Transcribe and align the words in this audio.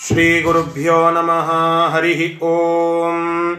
ಶ್ರೀಗುರುಭ್ಯೋ 0.00 1.10
ನಮಃ 1.10 1.50
ಹರಿ 1.90 2.38
ಓಂ 2.42 3.58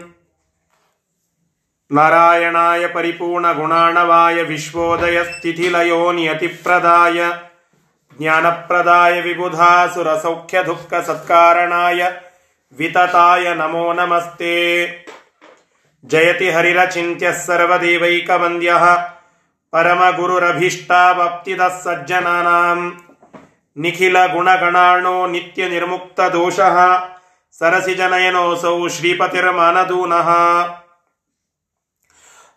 ನಾರಾಯಣಾಯ 1.90 2.86
ಪರಿಪೂರ್ಣಗುಣಾಣವಾಯ 2.86 4.42
ವಿಶ್ವೋದಯ 4.42 5.24
ಸ್ಥಿತಿಲಯೋ 5.24 6.12
ನಿಯತಿಪ್ರದಾಯ 6.12 7.22
ಜ್ಞಾನಪ್ರದಾಯ 8.18 9.20
ವಿಬುಧಾಸುರಸೌಖ್ಯದುಃಖ 9.20 11.06
ಸತ್ಕಾರಣಾಯ 11.06 12.10
ವಿತತಾಯ 12.78 13.54
ನಮೋ 13.54 13.92
ನಮಸ್ತೆ 13.92 14.86
ಜಯತಿ 16.04 16.50
ಹರಿರಚಿಂತ್ಯಃ 16.50 17.46
ಸರ್ವದೇವೈಕವಂದ್ಯಃ 17.46 18.84
ಪರಮಗುರುರಭೀಷ್ಟಾವಪ್ತಿದಃ 19.72 21.84
ಸಜ್ಜನಾನಾಂ 21.84 23.11
ನಿಖಿಲಗುಣಗಣಾಣೋ 23.76 25.26
ನಿತ್ಯ 25.26 25.68
ನಿರ್ಮುಕ್ತ 25.68 26.20
ದೋಷಃ. 26.20 26.76
ಸರಸಿಜನಯನೋಸೌ 27.58 28.88
ಶ್ರೀಪತಿರ್ಮನದೂನಃ. 28.88 30.28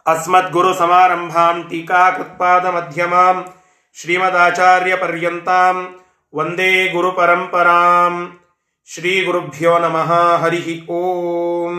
ಅಸ್ಮದ್ಗುರುಸಮಾರಂಭಾಂ 0.05 1.67
ಟೀಕಾಕೃತ್ಪಾದಮಧ್ಯಮಾಂ 1.69 3.37
ಶ್ರೀಮದಾಚಾರ್ಯಪರ್ಯಂತಾಂ 3.93 5.77
ವಂದೇ 6.33 6.87
ಗುರುಪರಂಪರಾಂ 6.87 8.39
ಶ್ರೀಗುರುಭ್ಯೋ 8.85 9.77
ನಮಃ 9.77 10.11
ಹರಿಃ 10.37 10.67
ಓಂ. 10.89 11.77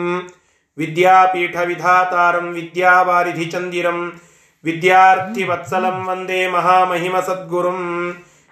ವಿದ್ಯಾಪೀಠವಿಧಾತಾರಂ 0.78 2.46
ವಿದ್ಯಾವಾರಿಧಿಚಂದಿರಂ 2.52 4.20
ವಿದ್ಯಾರ್ಥಿವತ್ಸಲಂ 4.64 5.98
ವಂದೇ 6.08 6.40
ಮಹಾಮಹಿಮಸದ್ಗುರುಂ 6.46 7.80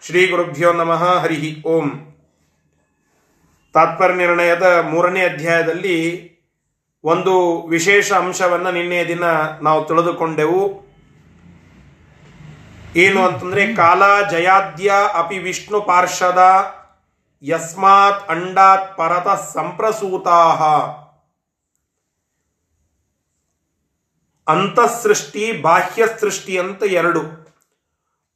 ಶ್ರೀಗುರುಭ್ಯೋ 0.07 0.73
ನಮಃ 0.73 1.19
ಹರಿ 1.19 1.63
ಓಂ. 1.67 1.91
ತಾತ್ಪರ್ಯ 3.73 4.15
ನಿರ್ಣಯದ 4.15 4.63
ಮೂರನೇ 4.91 5.29
ಅಧ್ಯಾಯದಲ್ಲಿ 5.29 6.30
ಒಂದು 7.05 7.63
ವಿಶೇಷ 7.66 8.13
ಅಂಶವನ್ನು 8.13 8.71
ನಿನ್ನೆಯ 8.71 9.07
ದಿನ 9.09 9.24
ನಾವು 9.63 9.85
ತಿಳಿದುಕೊಂಡೆವು. 9.85 10.85
ಏನು 12.96 13.27
ಅಂತಂದ್ರೆ, 13.27 13.74
ಕಾಲ 13.74 14.29
ಜಯಾದ್ಯ 14.30 14.93
ಅಪಿ 15.15 15.38
ವಿಷ್ಣು 15.38 15.80
ಪಾರ್ಷದ 15.80 16.43
ಯಸ್ಮಾತ್ 17.43 18.30
ಅಂಡಾತ್ 18.30 18.96
ಪರತ 18.96 19.29
ಸಂಪ್ರಸೂತಾ 19.52 20.52
ಅಂತಃಸೃಷ್ಟಿ 24.49 25.63
ಬಾಹ್ಯ 25.63 26.05
ಸೃಷ್ಟಿ 26.21 26.59
ಅಂತ 26.59 26.83
ಎರಡು. 26.83 27.43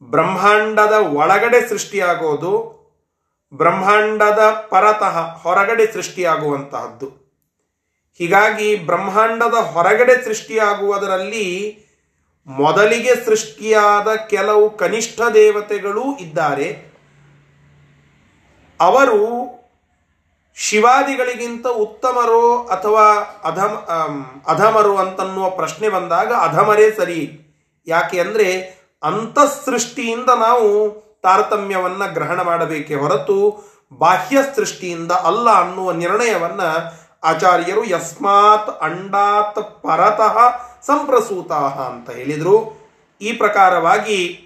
ಬ್ರಹ್ಮಾಂಡದ 0.02 0.92
ಒಳಗಡೆ 0.92 1.68
ಸೃಷ್ಟಿಯಾಗೋದು, 1.68 2.52
ಬ್ರಹ್ಮಾಂಡದ 3.52 4.42
ಪರತಃ 4.70 5.16
ಹೊರಗಡೆ 5.42 5.86
ಸೃಷ್ಟಿಯಾಗುವಂತಹದ್ದು. 5.92 7.08
ಹೀಗಾಗಿ 8.19 8.76
ಬ್ರಹ್ಮಾಂಡದ 8.76 9.54
ಹೊರಗಡೆ 9.54 10.24
ಸೃಷ್ಟಿಯಾಗುವುದರಲ್ಲಿ 10.24 11.48
ಮೊದಲಿಗೆ 12.46 13.14
ಸೃಷ್ಟಿಯಾದ 13.24 14.14
ಕೆಲವು 14.14 14.70
ಕನಿಷ್ಠ 14.76 15.20
ದೇವತೆಗಳೂ 15.34 16.16
ಇದ್ದಾರೆ. 16.16 16.69
ಅವರು 18.80 19.20
ಶಿವಾದಿಗಳಿಗಿಂತ 20.56 21.66
ಉತ್ತಮರೋ 21.66 22.64
ಅಥವಾ 22.64 23.04
ಅಧಮ 23.44 23.74
ಅಧಮರು 24.46 24.96
ಅಂತನ್ನುವ 24.96 25.50
ಪ್ರಶ್ನೆ 25.50 25.88
ಬಂದಾಗ 25.88 26.32
ಅಧಮರೇ 26.32 26.91
ಸರಿ. 26.91 27.20
ಯಾಕೆ 27.86 28.20
ಅಂದರೆ 28.20 28.48
ಅಂತಃಸೃಷ್ಟಿಯಿಂದ 29.02 30.30
ನಾವು 30.30 30.68
ತಾರತಮ್ಯವನ್ನು 31.22 32.14
ಗ್ರಹಣ 32.14 32.42
ಮಾಡಬೇಕೇ 32.42 32.94
ಹೊರತು 32.94 33.36
ಬಾಹ್ಯ 33.98 34.38
ಸೃಷ್ಟಿಯಿಂದ 34.56 35.12
ಅಲ್ಲ 35.12 35.50
ಅನ್ನುವ 35.50 35.92
ನಿರ್ಣಯವನ್ನು 35.92 36.68
ಆಚಾರ್ಯರು 37.24 37.84
ಯಸ್ಮಾತ್ 37.84 38.82
ಅಂಡಾತ್ 38.82 39.82
ಪರತಃ 39.82 40.36
ಸಂಪ್ರಸೂತಾಹ 40.86 41.80
ಅಂತ 41.80 42.10
ಹೇಳಿದರು. 42.10 42.56
ಈ 43.20 43.32
ಪ್ರಕಾರವಾಗಿ 43.32 44.44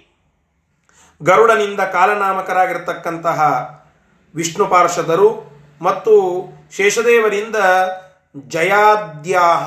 ಗರುಡನಿಂದ 1.23 1.79
ಕಾಲನಾಮಕರಾಗಿರ್ತಕ್ಕಂತಹ 1.79 3.39
ವಿಷ್ಣು 4.35 4.65
ಪಾರ್ಷದರು 4.67 5.29
ಮತ್ತು 5.81 6.13
ಶೇಷದೇವರಿಂದ 6.75 7.55
ಜಯಾದ್ಯಾಹ, 8.37 9.65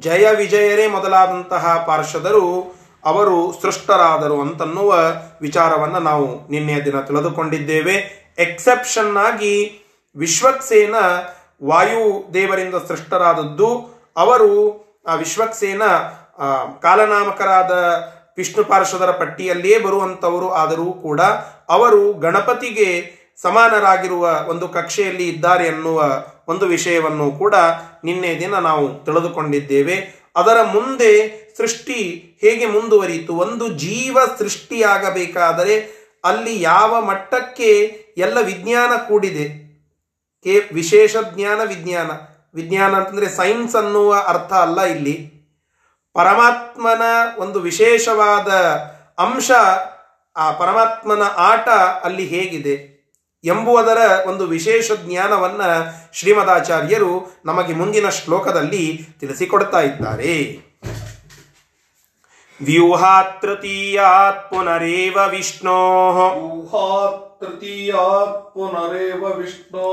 ಜಯ 0.00 0.30
ವಿಜಯರೇ 0.34 0.86
ಮೊದಲಾದಂತಹ 0.86 1.84
ಪಾರ್ಷದರು 1.86 2.46
ಅವರು 3.04 3.36
ಸೃಷ್ಟರಾದರು 3.62 4.36
ಅಂತನ್ನುವ 4.40 4.92
ವಿಚಾರವನ್ನು 5.40 6.00
ನಾವು 6.10 6.26
ನಿನ್ನೆಯ 6.50 6.80
ದಿನ 6.84 7.00
ತಿಳಿದುಕೊಂಡಿದ್ದೇವೆ. 7.00 7.96
ಎಕ್ಸೆಪ್ಷನ್ 8.38 9.16
ಆಗಿ 9.16 9.54
ವಿಶ್ವಕ್ಸೇನ 10.16 10.96
ವಾಯು 11.64 12.04
ದೇವರಿಂದ 12.34 12.76
ಸೃಷ್ಟರಾದದ್ದು, 12.88 13.68
ಅವರು 14.16 14.50
ಆ 15.08 15.14
ವಿಶ್ವಕ್ಸೇನ 15.14 15.82
ಕಾಲನಾಮಕರಾದ 16.82 17.72
ವಿಷ್ಣು 18.36 18.62
ಪಾರ್ಶ್ವದರ 18.64 19.10
ಪಟ್ಟಿಯಲ್ಲಿಯೇ 19.10 19.78
ಬರುವಂಥವರು 19.78 20.48
ಆದರೂ 20.62 20.86
ಕೂಡ 21.04 21.20
ಅವರು 21.76 22.00
ಗಣಪತಿಗೆ 22.24 22.88
ಸಮಾನರಾಗಿರುವ 23.42 24.24
ಒಂದು 24.48 24.66
ಕಕ್ಷೆಯಲ್ಲಿ 24.68 25.28
ಇದ್ದಾರೆ 25.28 25.64
ಎನ್ನುವ 25.66 26.00
ಒಂದು 26.48 26.64
ವಿಷಯವನ್ನು 26.66 27.26
ಕೂಡ 27.42 27.54
ನಿನ್ನೆ 28.04 28.30
ದಿನ 28.40 28.54
ನಾವು 28.68 28.86
ತಿಳಿದುಕೊಂಡಿದ್ದೇವೆ. 29.04 29.96
ಅದರ 30.36 30.62
ಮುಂದೆ 30.62 31.44
ಸೃಷ್ಟಿ 31.56 32.38
ಹೇಗೆ 32.40 32.66
ಮುಂದುವರಿಯಿತು? 32.66 33.34
ಒಂದು 33.34 33.68
ಜೀವ 33.68 34.18
ಸೃಷ್ಟಿಯಾಗಬೇಕಾದರೆ 34.38 36.04
ಅಲ್ಲಿ 36.24 36.62
ಯಾವ 36.62 37.00
ಮಟ್ಟಕ್ಕೆ 37.00 37.70
ಎಲ್ಲ 38.16 38.40
ವಿಜ್ಞಾನ 38.40 38.92
ಕೂಡಿದೆ? 39.08 39.64
ಕೇ 40.44 40.60
ವಿಶೇಷ 40.74 41.16
ಜ್ಞಾನ, 41.34 41.60
ವಿಜ್ಞಾನ. 41.62 42.10
ವಿಜ್ಞಾನ 42.54 42.94
ಅಂತಂದರೆ 42.94 43.28
ಸೈನ್ಸ್ 43.28 43.76
ಅನ್ನುವ 43.76 44.14
ಅರ್ಥ 44.14 44.52
ಅಲ್ಲ 44.52 44.82
ಇಲ್ಲಿ. 44.82 45.34
ಪರಮಾತ್ಮನ 46.12 47.02
ಒಂದು 47.38 47.60
ವಿಶೇಷವಾದ 47.60 48.48
ಅಂಶ, 49.18 49.50
ಆ 50.36 50.52
ಪರಮಾತ್ಮನ 50.52 51.22
ಆಟ 51.22 51.68
ಅಲ್ಲಿ 52.04 52.26
ಹೇಗಿದೆ? 52.26 52.93
ಎಂಬುವುದರ 53.44 54.24
ಒಂದು 54.26 54.46
ವಿಶೇಷ 54.46 54.92
ಜ್ಞಾನವನ್ನು 54.92 55.94
ಶ್ರೀಮದಾಚಾರ್ಯರು 56.14 57.40
ನಮಗೆ 57.44 57.74
ಮುಂದಿನ 57.74 58.08
ಶ್ಲೋಕದಲ್ಲಿ 58.08 59.06
ತಿಳಿಸಿಕೊಡ್ತಾ 59.20 59.80
ಇದ್ದಾರೆ. 59.80 60.58
ವ್ಯೂಹಾತೃತೀಯಾತ್ 62.62 64.50
ಪುನರೇವ 64.50 65.18
ವಿಷ್ಣೋ. 65.30 66.00
ವ್ಯೂಹಾತ್ 66.30 67.40
ಪುನರೇವ 68.54 69.24
ವಿಷ್ಣೋ. 69.24 69.84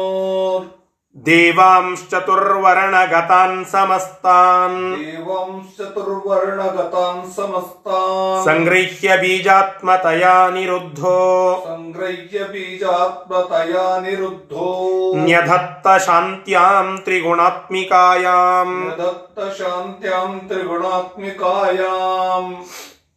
देवांश्चतुर्वर्णगतान् 1.18 3.66
समस्तान्। 3.66 4.94
देवांश्चतुर्वर्णगतान् 4.94 7.32
समस्तान्। 7.32 8.46
सङ्गृह्य 8.46 9.18
बीजात्मतया 9.18 10.50
निरुद्धो। 10.50 11.64
सङ्गृह्य 11.68 12.44
बीजात्मतया 12.44 14.00
निरुद्धो। 14.00 15.14
न्यधत्त 15.16 15.98
शान्त्याम् 15.98 17.00
त्रिगुणात्मिकायाम्। 17.00 18.86
न्यधत्त 18.86 19.40
शान्त्याम् 19.40 20.50
त्रिगुणात्मिकायाम् 20.50 22.56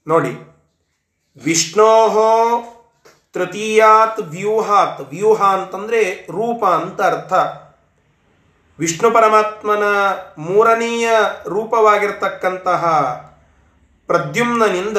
नोडि 0.08 0.38
विष्णोः 1.44 2.62
तृतीयात् 3.34 4.20
व्यूहात् 4.20 5.00
व्यूहान्तंद्रे 5.00 6.26
रूपांत 6.30 7.00
अर्थ 7.00 7.63
ವಿಷ್ಣು 8.78 9.10
ಪರಮಾತ್ಮನ 9.10 9.82
ಮೂರನೆಯ 10.38 11.10
ರೂಪವಾಗಿರ್ತಕ್ಕಂತಹ 11.46 12.84
ಪ್ರದ್ಯುಮ್ನನಿಂದ 14.06 14.98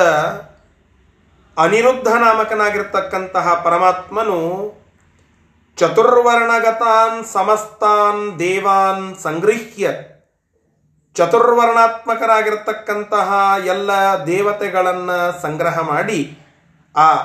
ಅನಿರುದ್ಧ 1.57 2.07
ನಾಮಕನಾಗಿರ್ತಕ್ಕಂತಹ 2.07 3.63
ಪರಮಾತ್ಮನು 3.63 4.73
ಚತುರ್ವರ್ಣಗತಾನ್ 5.77 7.25
ಸಮಸ್ತಾನ್ 7.25 8.39
ದೇವಾನ್ 8.39 9.15
ಸಂಗೃಹ್ಯ. 9.15 9.89
ಚತುರ್ವರ್ಣಾತ್ಮಕರಾಗಿರ್ತಕ್ಕಂತಹ 11.15 13.53
ಎಲ್ಲ 13.65 13.91
ದೇವತೆಗಳನ್ನು 14.25 15.41
ಸಂಗ್ರಹ 15.41 15.79
ಮಾಡಿ 15.79 16.37
ಆ 16.95 17.17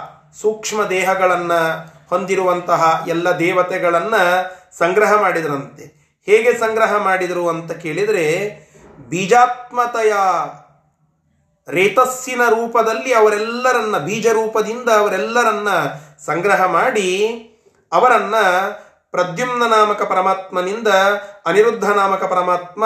ಸೂಕ್ಷ್ಮ 0.43 0.85
ದೇಹಗಳನ್ನು 0.85 1.91
ಹೊಂದಿರುವಂತಹ 2.09 3.05
ಎಲ್ಲ 3.09 3.39
ದೇವತೆಗಳನ್ನು 3.39 4.53
ಸಂಗ್ರಹ 4.79 5.21
ಮಾಡಿದರಂತೆ. 5.21 6.00
ಹೇಗೆ 6.29 6.53
ಸಂಗ್ರಹ 6.59 6.97
ಮಾಡಿದರು 6.97 7.49
ಅಂತ 7.49 7.73
ಕೇಳಿದರೆ, 7.73 8.27
ಬೀಜಾತ್ಮತೆಯ 9.09 10.13
ರೇತಸ್ಸಿನ 11.69 12.41
ರೂಪದಲ್ಲಿ 12.49 13.13
ಅವರೆಲ್ಲರನ್ನ 13.13 13.99
ಬೀಜ 13.99 14.27
ರೂಪದಿಂದ 14.27 14.89
ಅವರೆಲ್ಲರನ್ನ 14.89 15.69
ಸಂಗ್ರಹ 16.27 16.65
ಮಾಡಿ, 16.65 17.11
ಅವರನ್ನ 17.93 18.35
ಪ್ರದ್ಯುಮ್ನ 19.11 19.63
ನಾಮಕ 19.67 20.03
ಪರಮಾತ್ಮನಿಂದ 20.03 20.89
ಅನಿರುದ್ಧ 21.47 21.85
ನಾಮಕ 21.85 22.25
ಪರಮಾತ್ಮ 22.25 22.85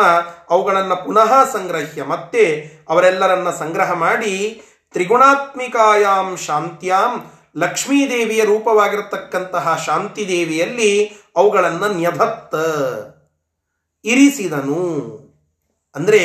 ಅವುಗಳನ್ನು 0.50 0.96
ಪುನಃ 1.04 1.32
ಸಂಗ್ರಹ್ಯ, 1.52 2.02
ಮತ್ತೆ 2.02 2.44
ಅವರೆಲ್ಲರನ್ನ 2.88 3.50
ಸಂಗ್ರಹ 3.50 3.92
ಮಾಡಿ 3.92 4.62
ತ್ರಿಗುಣಾತ್ಮಿಕಾಯಾಮ್ 4.92 6.38
ಶಾಂತ್ಯಾಂ 6.38 7.12
ಲಕ್ಷ್ಮೀದೇವಿಯ 7.56 8.44
ರೂಪವಾಗಿರತಕ್ಕಂತಹ 8.44 9.82
ಶಾಂತಿ 9.86 10.28
ದೇವಿಯಲ್ಲಿ 10.28 10.92
ಅವುಗಳನ್ನು 11.36 11.88
ನ್ಯಧತ್ತ 11.88 12.54
ಇರಿಸಿದನು. 14.04 14.80
ಅಂದ್ರೆ 15.94 16.20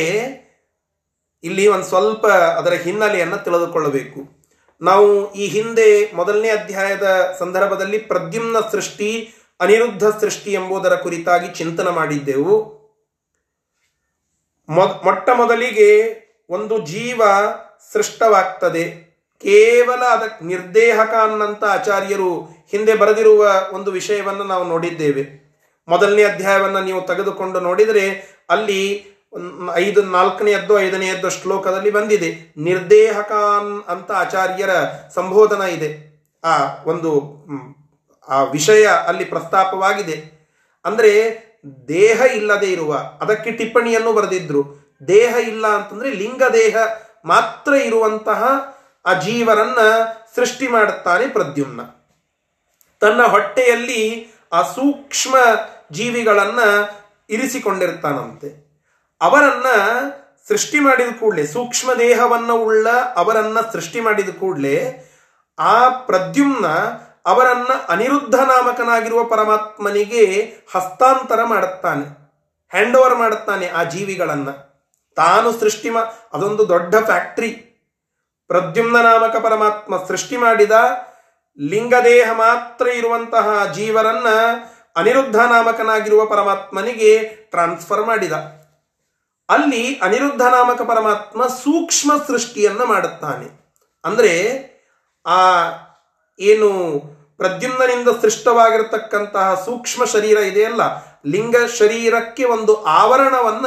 ಇಲ್ಲಿ 1.43 1.67
ಒಂದು 1.67 1.85
ಸ್ವಲ್ಪ 1.85 2.27
ಅದರ 2.27 2.73
ಹಿನ್ನೆಲೆಯನ್ನು 2.73 3.43
ತಿಳಿದುಕೊಳ್ಳಬೇಕು. 3.43 4.39
ನಾವು 4.81 5.33
ಈ 5.33 5.47
ಹಿಂದೆ 5.47 6.13
ಮೊದಲನೇ 6.13 6.49
ಅಧ್ಯಾಯದ 6.49 7.35
ಸಂದರ್ಭದಲ್ಲಿ 7.39 7.97
ಪ್ರದ್ಯುಮ್ನ 7.97 8.57
ಸೃಷ್ಟಿ, 8.71 9.33
ಅನಿರುದ್ಧ 9.59 10.03
ಸೃಷ್ಟಿ 10.03 10.53
ಎಂಬುದರ 10.53 10.95
ಕುರಿತಾಗಿ 10.95 11.47
ಚಿಂತನೆ 11.47 11.89
ಮಾಡಿದ್ದೆವು. 11.89 12.79
ಮೊಟ್ಟ 15.03 15.29
ಮೊದಲಿಗೆ 15.33 16.19
ಒಂದು 16.49 16.85
ಜೀವ 16.85 17.21
ಸೃಷ್ಟವಾಗ್ತದೆ. 17.93 19.09
ಕೇವಲ 19.41 20.03
ಅದಕ್ಕೆ 20.05 20.45
ನಿರ್ದೇಹಕ 20.45 21.13
ಅನ್ನಂತ 21.13 21.63
ಆಚಾರ್ಯರು 21.63 22.39
ಹಿಂದೆ 22.41 22.95
ಬರೆದಿರುವ 22.95 23.67
ಒಂದು 23.73 23.91
ವಿಷಯವನ್ನು 23.91 24.43
ನಾವು 24.43 24.63
ನೋಡಿದ್ದೇವೆ. 24.63 25.48
ಮೊದಲನೇ 25.89 26.23
ಅಧ್ಯಾಯವನ್ನು 26.23 26.81
ನೀವು 26.81 27.01
ತೆಗೆದುಕೊಂಡು 27.01 27.59
ನೋಡಿದರೆ 27.59 28.05
ಅಲ್ಲಿ 28.49 28.81
ಐದು 29.75 30.01
ನಾಲ್ಕನೆಯದ್ದು, 30.01 30.79
ಐದನೆಯದ್ದು 30.79 31.29
ಶ್ಲೋಕದಲ್ಲಿ 31.29 31.91
ಬಂದಿದೆ. 31.91 32.29
ನಿರ್ದೇಹಕಾನ್ 32.57 33.89
ಅಂತ 33.89 34.11
ಆಚಾರ್ಯರ 34.11 34.69
ಸಂಬೋಧನ 35.15 35.61
ಇದೆ. 35.61 35.89
ಆ 36.43 36.55
ಒಂದು 36.85 37.11
ಆ 38.29 38.43
ವಿಷಯ 38.43 38.87
ಅಲ್ಲಿ 39.07 39.25
ಪ್ರಸ್ತಾಪವಾಗಿದೆ. 39.25 40.17
ಅಂದರೆ 40.85 41.11
ದೇಹ 41.87 42.21
ಇಲ್ಲದೆ 42.35 42.71
ಇರುವ, 42.71 42.93
ಅದಕ್ಕೆ 43.21 43.51
ಟಿಪ್ಪಣಿಯನ್ನು 43.51 44.13
ಬರೆದಿದ್ರು. 44.13 44.61
ದೇಹ 45.07 45.33
ಇಲ್ಲ 45.47 45.67
ಅಂತಂದ್ರೆ 45.67 46.09
ಲಿಂಗ 46.11 46.43
ದೇಹ 46.53 46.75
ಮಾತ್ರ 47.25 47.73
ಇರುವಂತಹ 47.73 48.43
ಆ 49.05 49.13
ಜೀವನನ್ನ 49.13 49.81
ಸೃಷ್ಟಿ 50.35 50.67
ಮಾಡುತ್ತಾನೆ 50.67 51.27
ಪ್ರದ್ಯುಮ್ನ. 51.27 51.81
ತನ್ನ 53.01 53.21
ಹೊಟ್ಟೆಯಲ್ಲಿ 53.23 54.01
ಆ 54.53 54.61
ಸೂಕ್ಷ್ಮ 54.61 55.35
ಜೀವಿಗಳನ್ನ 55.91 56.59
ಇರಿಸಿಕೊಂಡಿರ್ತಾನಂತೆ. 57.29 58.69
ಅವರನ್ನ 59.21 59.65
ಸೃಷ್ಟಿ 60.47 60.79
ಮಾಡಿದ 60.79 61.19
ಕೂಡಲೇ, 61.19 61.47
ಸೂಕ್ಷ್ಮ 61.47 61.93
ದೇಹವನ್ನು 61.93 62.55
ಉಳ್ಳ 62.55 62.87
ಅವರನ್ನ 63.15 63.57
ಸೃಷ್ಟಿ 63.73 63.99
ಮಾಡಿದ 63.99 64.29
ಕೂಡಲೇ, 64.29 65.05
ಆ 65.59 65.89
ಪ್ರದ್ಯುಮ್ನ 65.89 66.65
ಅವರನ್ನ 67.25 67.73
ಅನಿರುದ್ಧ 67.89 68.35
ನಾಮಕನಾಗಿರುವ 68.35 69.23
ಪರಮಾತ್ಮನಿಗೆ 69.23 70.25
ಹಸ್ತಾಂತರ 70.75 71.43
ಮಾಡುತ್ತಾನೆ 71.43 72.05
ಹ್ಯಾಂಡ್ 72.71 72.97
ಓವರ್ 72.97 73.15
ಮಾಡುತ್ತಾನೆ 73.15 73.67
ಆ 73.67 73.83
ಜೀವಿಗಳನ್ನ. 73.83 74.49
ತಾನು 75.15 75.51
ಸೃಷ್ಟಿ 75.51 75.89
ಮಾ, 75.89 76.01
ಅದೊಂದು 76.33 76.69
ದೊಡ್ಡ 76.69 76.95
ಫ್ಯಾಕ್ಟ್ರಿ 76.95 77.49
ಪ್ರದ್ಯುಮ್ನ 78.47 78.97
ನಾಮಕ 79.01 79.35
ಪರಮಾತ್ಮ 79.35 80.05
ಸೃಷ್ಟಿ 80.07 80.37
ಮಾಡಿದ 80.37 80.71
ಲಿಂಗದೇಹ 81.59 82.31
ಮಾತ್ರ 82.31 82.87
ಇರುವಂತಹ 82.87 83.71
ಜೀವರನ್ನ 83.73 84.27
ಅನಿರುದ್ಧ 84.99 85.35
ನಾಮಕನಾಗಿರುವ 85.35 86.25
ಪರಮಾತ್ಮನಿಗೆ 86.25 87.19
ಟ್ರಾನ್ಸ್ಫರ್ 87.25 88.05
ಮಾಡಿದ. 88.05 88.31
ಅಲ್ಲಿ 89.49 89.99
ಅನಿರುದ್ಧ 89.99 90.41
ನಾಮಕ 90.41 90.81
ಪರಮಾತ್ಮ 90.81 91.47
ಸೂಕ್ಷ್ಮ 91.47 92.11
ಸೃಷ್ಟಿಯನ್ನು 92.27 92.85
ಮಾಡುತ್ತಾನೆ. 92.85 93.47
ಅಂದರೆ 94.05 94.33
ಆ 95.25 95.39
ಏನು 96.39 96.69
ಪ್ರದ್ಯುಮ್ನಿಂದ 97.37 98.07
ಸೃಷ್ಟವಾಗಿರತಕ್ಕಂತಹ 98.21 99.61
ಸೂಕ್ಷ್ಮ 99.65 100.05
ಶರೀರ 100.05 100.37
ಇದೆಯಲ್ಲ 100.37 100.81
ಲಿಂಗ 101.25 101.55
ಶರೀರಕ್ಕೆ 101.77 102.43
ಒಂದು 102.43 102.83
ಆವರಣವನ್ನ 102.83 103.65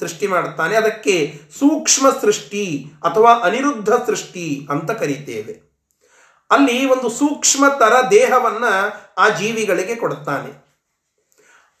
ಸೃಷ್ಟಿ 0.00 0.26
ಮಾಡುತ್ತಾನೆ. 0.26 0.76
ಅದಕ್ಕೆ 0.76 1.40
ಸೂಕ್ಷ್ಮ 1.58 2.10
ಸೃಷ್ಟಿ 2.20 2.86
ಅಥವಾ 3.04 3.32
ಅನಿರುದ್ಧ 3.32 3.90
ಸೃಷ್ಟಿ 3.90 4.66
ಅಂತ 4.70 4.90
ಕರೀತೇವೆ. 4.90 5.68
ಅಲ್ಲಿ 6.50 6.86
ಒಂದು 6.86 7.08
ಸೂಕ್ಷ್ಮತರ 7.10 7.94
ದೇಹವನ್ನ 8.10 8.64
ಆ 9.18 9.28
ಜೀವಿಗಳಿಗೆ 9.28 9.96
ಕೊಡುತ್ತಾನೆ. 9.96 10.67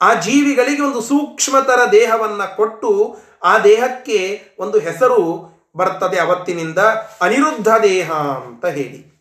ಆ 0.00 0.14
ಜೀವಿಗಳಿಗೆ 0.14 0.82
ಒಂದು 0.82 1.00
ಸೂಕ್ಷ್ಮತರ 1.00 1.80
ದೇಹವನ್ನು 1.92 2.56
ಕೊಟ್ಟು 2.56 3.18
ಆ 3.42 3.58
ದೇಹಕ್ಕೆ 3.58 4.42
ಒಂದು 4.58 4.78
ಹೆಸರು 4.78 5.48
ಬರ್ತದೆ 5.76 6.18
ಅವತ್ತಿನಿಂದ 6.18 6.78
ಅನಿರುದ್ಧ 7.20 7.68
ದೇಹ 7.68 8.12
ಅಂತ 8.12 8.66
ಹೇಳಿ. 8.66 9.18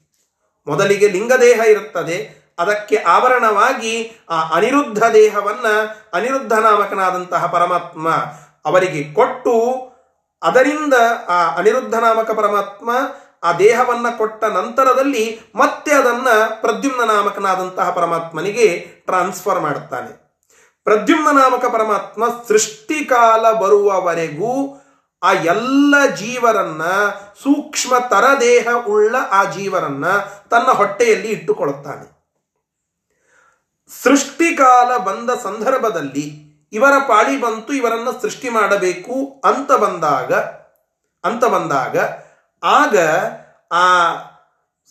ಮೊದಲಿಗೆ 0.68 1.08
ಲಿಂಗದೇಹ 1.08 1.60
ಇರುತ್ತದೆ. 1.60 2.48
ಅದಕ್ಕೆ 2.60 2.96
ಆವರಣವಾಗಿ 2.96 4.18
ಆ 4.30 4.42
ಅನಿರುದ್ಧ 4.42 5.04
ದೇಹವನ್ನ 5.04 5.66
ಅನಿರುದ್ಧ 6.14 6.54
ನಾಮಕನಾದಂತಹ 6.54 7.46
ಪರಮಾತ್ಮ 7.46 8.10
ಅವರಿಗೆ 8.66 9.14
ಕೊಟ್ಟು 9.14 9.54
ಅದರಿಂದ 10.44 10.94
ಆ 11.28 11.56
ಅನಿರುದ್ಧ 11.56 11.96
ನಾಮಕ 11.96 12.32
ಪರಮಾತ್ಮ 12.32 12.90
ಆ 13.44 13.52
ದೇಹವನ್ನ 13.52 14.06
ಕೊಟ್ಟ 14.18 14.44
ನಂತರದಲ್ಲಿ 14.44 15.40
ಮತ್ತೆ 15.56 15.94
ಅದನ್ನ 15.94 16.28
ಪ್ರದ್ಯುಮ್ನ 16.62 17.12
ನಾಮಕನಾದಂತಹ 17.12 17.90
ಪರಮಾತ್ಮನಿಗೆ 17.90 18.88
ಟ್ರಾನ್ಸ್ಫರ್ 19.06 19.60
ಮಾಡುತ್ತಾನೆ. 19.60 20.27
ಪ್ರದ್ಯುಮ್ನ 20.88 21.30
ನಾಮಕ 21.32 21.66
ಪರಮಾತ್ಮ 21.66 22.24
ಸೃಷ್ಟಿಕಾಲ 22.48 23.52
ಬರುವವರೆಗೂ 23.52 24.84
ಆ 25.24 25.34
ಎಲ್ಲ 25.34 25.96
ಜೀವರನ್ನ 26.16 26.82
ಸೂಕ್ಷ್ಮ 27.44 27.94
ತರದೇಹ 27.98 28.68
ಉಳ್ಳ 28.88 29.16
ಆ 29.32 29.44
ಜೀವರನ್ನ 29.44 30.18
ತನ್ನ 30.50 30.72
ಹೊಟ್ಟೆಯಲ್ಲಿ 30.72 31.28
ಇಟ್ಟುಕೊಳ್ಳುತ್ತಾನೆ. 31.28 32.06
ಸೃಷ್ಟಿಕಾಲ 34.04 34.98
ಬಂದ 34.98 35.30
ಸಂದರ್ಭದಲ್ಲಿ 35.44 36.26
ಇವರ 36.74 36.94
ಪಾಳಿ 37.08 37.42
ಬಂತು, 37.42 37.74
ಇವರನ್ನ 37.74 38.08
ಸೃಷ್ಟಿ 38.22 38.50
ಮಾಡಬೇಕು 38.50 39.42
ಅಂತ 39.46 39.72
ಬಂದಾಗ 39.72 40.34
ಅಂತ 41.24 41.46
ಬಂದಾಗ 41.46 41.98
ಆಗ 42.64 42.98
ಆ 43.72 43.86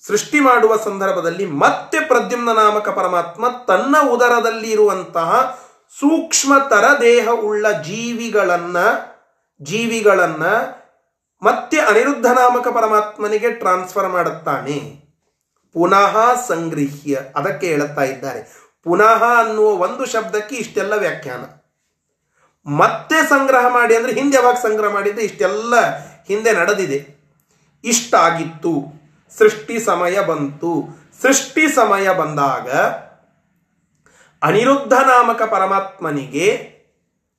ಸೃಷ್ಟಿ 0.07 0.41
ಮಾಡುವ 0.41 0.77
ಸಂದರ್ಭದಲ್ಲಿ 0.77 1.47
ಮತ್ತೆ 1.47 2.01
ಪ್ರದ್ಯುಮ್ನ 2.01 2.53
ನಾಮಕ 2.53 2.89
ಪರಮಾತ್ಮ 2.89 3.49
ತನ್ನ 3.49 3.97
ಉದರದಲ್ಲಿ 4.09 4.71
ಇರುವಂತಹ 4.71 5.61
ಸೂಕ್ಷ್ಮ 6.01 6.59
ತರದೇಹ 6.71 7.29
ಉಳ್ಳ 7.31 7.71
ಜೀವಿಗಳನ್ನ 7.71 8.77
ಜೀವಿಗಳನ್ನ 9.63 10.47
ಮತ್ತೆ 11.43 11.81
ಅನಿರುದ್ಧ 11.81 12.27
ನಾಮಕ 12.27 12.69
ಪರಮಾತ್ಮನಿಗೆ 12.69 13.51
ಟ್ರಾನ್ಸ್ಫರ್ 13.51 14.09
ಮಾಡುತ್ತಾನೆ. 14.09 15.07
ಪುನಃ 15.73 16.47
ಸಂಗ್ರಹ್ಯ 16.47 17.19
ಅದಕ್ಕೆ 17.37 17.67
ಹೇಳುತ್ತಾ 17.67 18.03
ಇದ್ದಾರೆ. 18.03 18.69
ಪುನಃ 18.85 19.25
ಅನ್ನುವ 19.39 19.65
ಒಂದು 19.65 20.07
ಶಬ್ದಕ್ಕೆ 20.07 20.57
ಇಷ್ಟೆಲ್ಲ 20.57 20.93
ವ್ಯಾಖ್ಯಾನ. 20.93 21.45
ಮತ್ತೆ 22.71 23.29
ಸಂಗ್ರಹ 23.29 23.67
ಮಾಡಿ 23.69 23.97
ಅಂದ್ರೆ 23.97 24.13
ಹಿಂದೆ 24.13 24.37
ಯಾವಾಗ 24.37 24.55
ಸಂಗ್ರಹ 24.55 24.93
ಮಾಡಿದ್ರೆ 24.93 25.23
ಇಷ್ಟೆಲ್ಲ 25.25 25.75
ಹಿಂದೆ 26.25 26.53
ನಡೆದಿದೆ. 26.53 27.17
ಇಷ್ಟಾಗಿತ್ತು. 27.85 28.85
ಸೃಷ್ಟಿ 29.39 29.81
ಸಮಯ 29.81 30.21
ಬಂತು. 30.21 30.85
ಸೃಷ್ಟಿ 31.23 31.69
ಸಮಯ 31.69 32.13
ಬಂದಾಗ 32.13 32.71
ಅನಿರುದ್ಧ 34.43 34.93
ನಾಮಕ 34.93 35.43
ಪರಮಾತ್ಮನಿಗೆ 35.43 36.77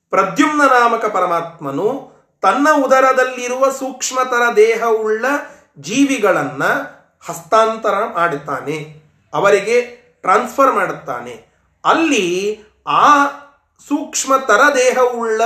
ಪ್ರದ್ಯುಮ್ನ 0.10 0.62
ನಾಮಕ 0.62 1.06
ಪರಮಾತ್ಮನು 1.06 2.12
ತನ್ನ 2.42 2.68
ಉದರದಲ್ಲಿರುವ 2.86 3.70
ಸೂಕ್ಷ್ಮತರ 3.70 4.56
ದೇಹ 4.56 4.84
ಉಳ್ಳ 4.84 5.26
ಜೀವಿಗಳನ್ನ 5.80 6.64
ಹಸ್ತಾಂತರ 7.30 7.94
ಮಾಡುತ್ತಾನೆ 8.14 9.02
ಅವರಿಗೆ 9.34 9.82
ಟ್ರಾನ್ಸ್ಫರ್ 10.22 10.74
ಮಾಡುತ್ತಾನೆ. 10.74 11.48
ಅಲ್ಲಿ 11.86 12.60
ಆ 12.88 13.26
ಸೂಕ್ಷ್ಮತರ 13.88 14.62
ದೇಹವುಳ್ಳ 14.76 15.42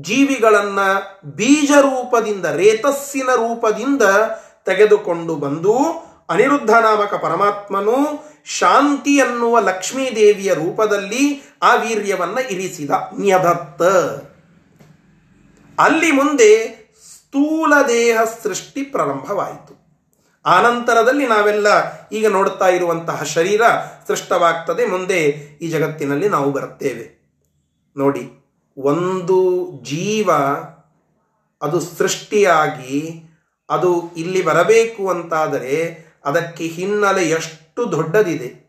ಜೀವಿಗಳನ್ನ 0.00 0.78
ಬೀಜ 1.24 1.72
ರೂಪದಿಂದ 1.80 2.46
ರೇತಸ್ಸಿನ 2.46 3.28
ರೂಪದಿಂದ 3.34 4.02
ತೆಗೆದುಕೊಂಡು 4.64 5.34
ಬಂದು 5.34 5.74
ಅನಿರುದ್ಧ 6.28 6.70
ನಾಮಕ 6.70 7.14
ಪರಮಾತ್ಮನು 7.14 8.28
ಶಾಂತಿ 8.48 9.20
ಅನ್ನುವ 9.20 9.60
ಲಕ್ಷ್ಮೀ 9.60 10.04
ದೇವಿಯ 10.16 10.54
ರೂಪದಲ್ಲಿ 10.54 11.24
ಆ 11.62 11.74
ವೀರ್ಯವನ್ನು 11.74 12.42
ಇರಿಸಿದ 12.48 12.90
ನ್ಯದತ್ತ 13.20 13.82
ಅಲ್ಲಿ 15.78 16.10
ಮುಂದೆ 16.12 16.50
ಸ್ಥೂಲ 17.02 17.74
ದೇಹ 17.88 18.20
ಸೃಷ್ಟಿ 18.42 18.82
ಪ್ರಾರಂಭವಾಯಿತು. 18.82 19.74
ಆನಂತರದಲ್ಲಿ 20.46 21.26
ನಾವೆಲ್ಲ 21.26 21.68
ಈಗ 22.08 22.26
ನೋಡ್ತಾ 22.26 22.68
ಇರುವಂತಹ 22.68 23.22
ಶರೀರ 23.22 23.62
ಸೃಷ್ಟವಾಗ್ತದೆ. 24.06 24.86
ಮುಂದೆ 24.86 25.20
ಈ 25.62 25.68
ಜಗತ್ತಿನಲ್ಲಿ 25.68 26.28
ನಾವು 26.28 26.50
ಬರುತ್ತೇವೆ. 26.52 27.06
ನೋಡಿ, 27.96 28.24
ಒಂದು 28.76 29.38
ಜೀವ 29.84 30.30
ಅದು 31.62 31.80
ಸೃಷ್ಟಿಯಾಗಿ 31.80 33.24
ಅದು 33.70 34.10
ಇಲ್ಲಿ 34.16 34.44
ಬರಬೇಕು 34.44 35.10
ಅಂತಾದರೆ 35.10 35.76
ಅದಕ್ಕೆ 36.24 36.64
ಹಿನ್ನೆಲೆ 36.66 37.24
ಎಷ್ಟು 37.30 37.67
ದೊಡ್ಡದಿದೆ. 37.84 38.68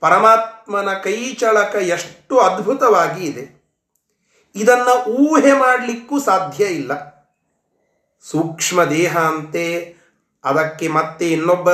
ಪರಮಾತ್ಮನ 0.00 0.88
ಕೈಚಳಕ 0.92 1.74
ಎಷ್ಟು 1.74 2.38
ಅದ್ಭುತವಾಗಿ 2.38 3.24
ಇದೆ. 3.24 3.60
ಇದನ್ನ 4.54 5.10
ಊಹೆ 5.10 5.52
ಮಾಡಲಿಕ್ಕೂ 5.52 6.20
ಸಾಧ್ಯ 6.20 6.64
ಇಲ್ಲ. 6.64 7.10
ಸೂಕ್ಷ್ಮ 8.30 8.84
ದೇಹ 8.84 9.18
ಅಂತೆ, 9.18 9.96
ಅದಕ್ಕೆ 10.44 10.88
ಮತ್ತೆ 10.88 11.32
ಇನ್ನೊಬ್ಬ 11.32 11.70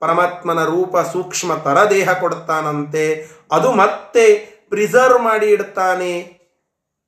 ಪರಮಾತ್ಮನ 0.00 0.64
ರೂಪ 0.64 0.98
ಸೂಕ್ಷ್ಮ 0.98 1.54
ತರ 1.54 1.90
ದೇಹ 1.90 2.12
ಕೊಡ್ತಾನಂತೆ, 2.12 3.28
ಅದು 3.52 3.72
ಮತ್ತೆ 3.72 4.34
ಪ್ರಿಸರ್ವ್ 4.68 5.22
ಮಾಡಿ 5.22 5.46
ಇಡ್ತಾನೆ. 5.46 6.42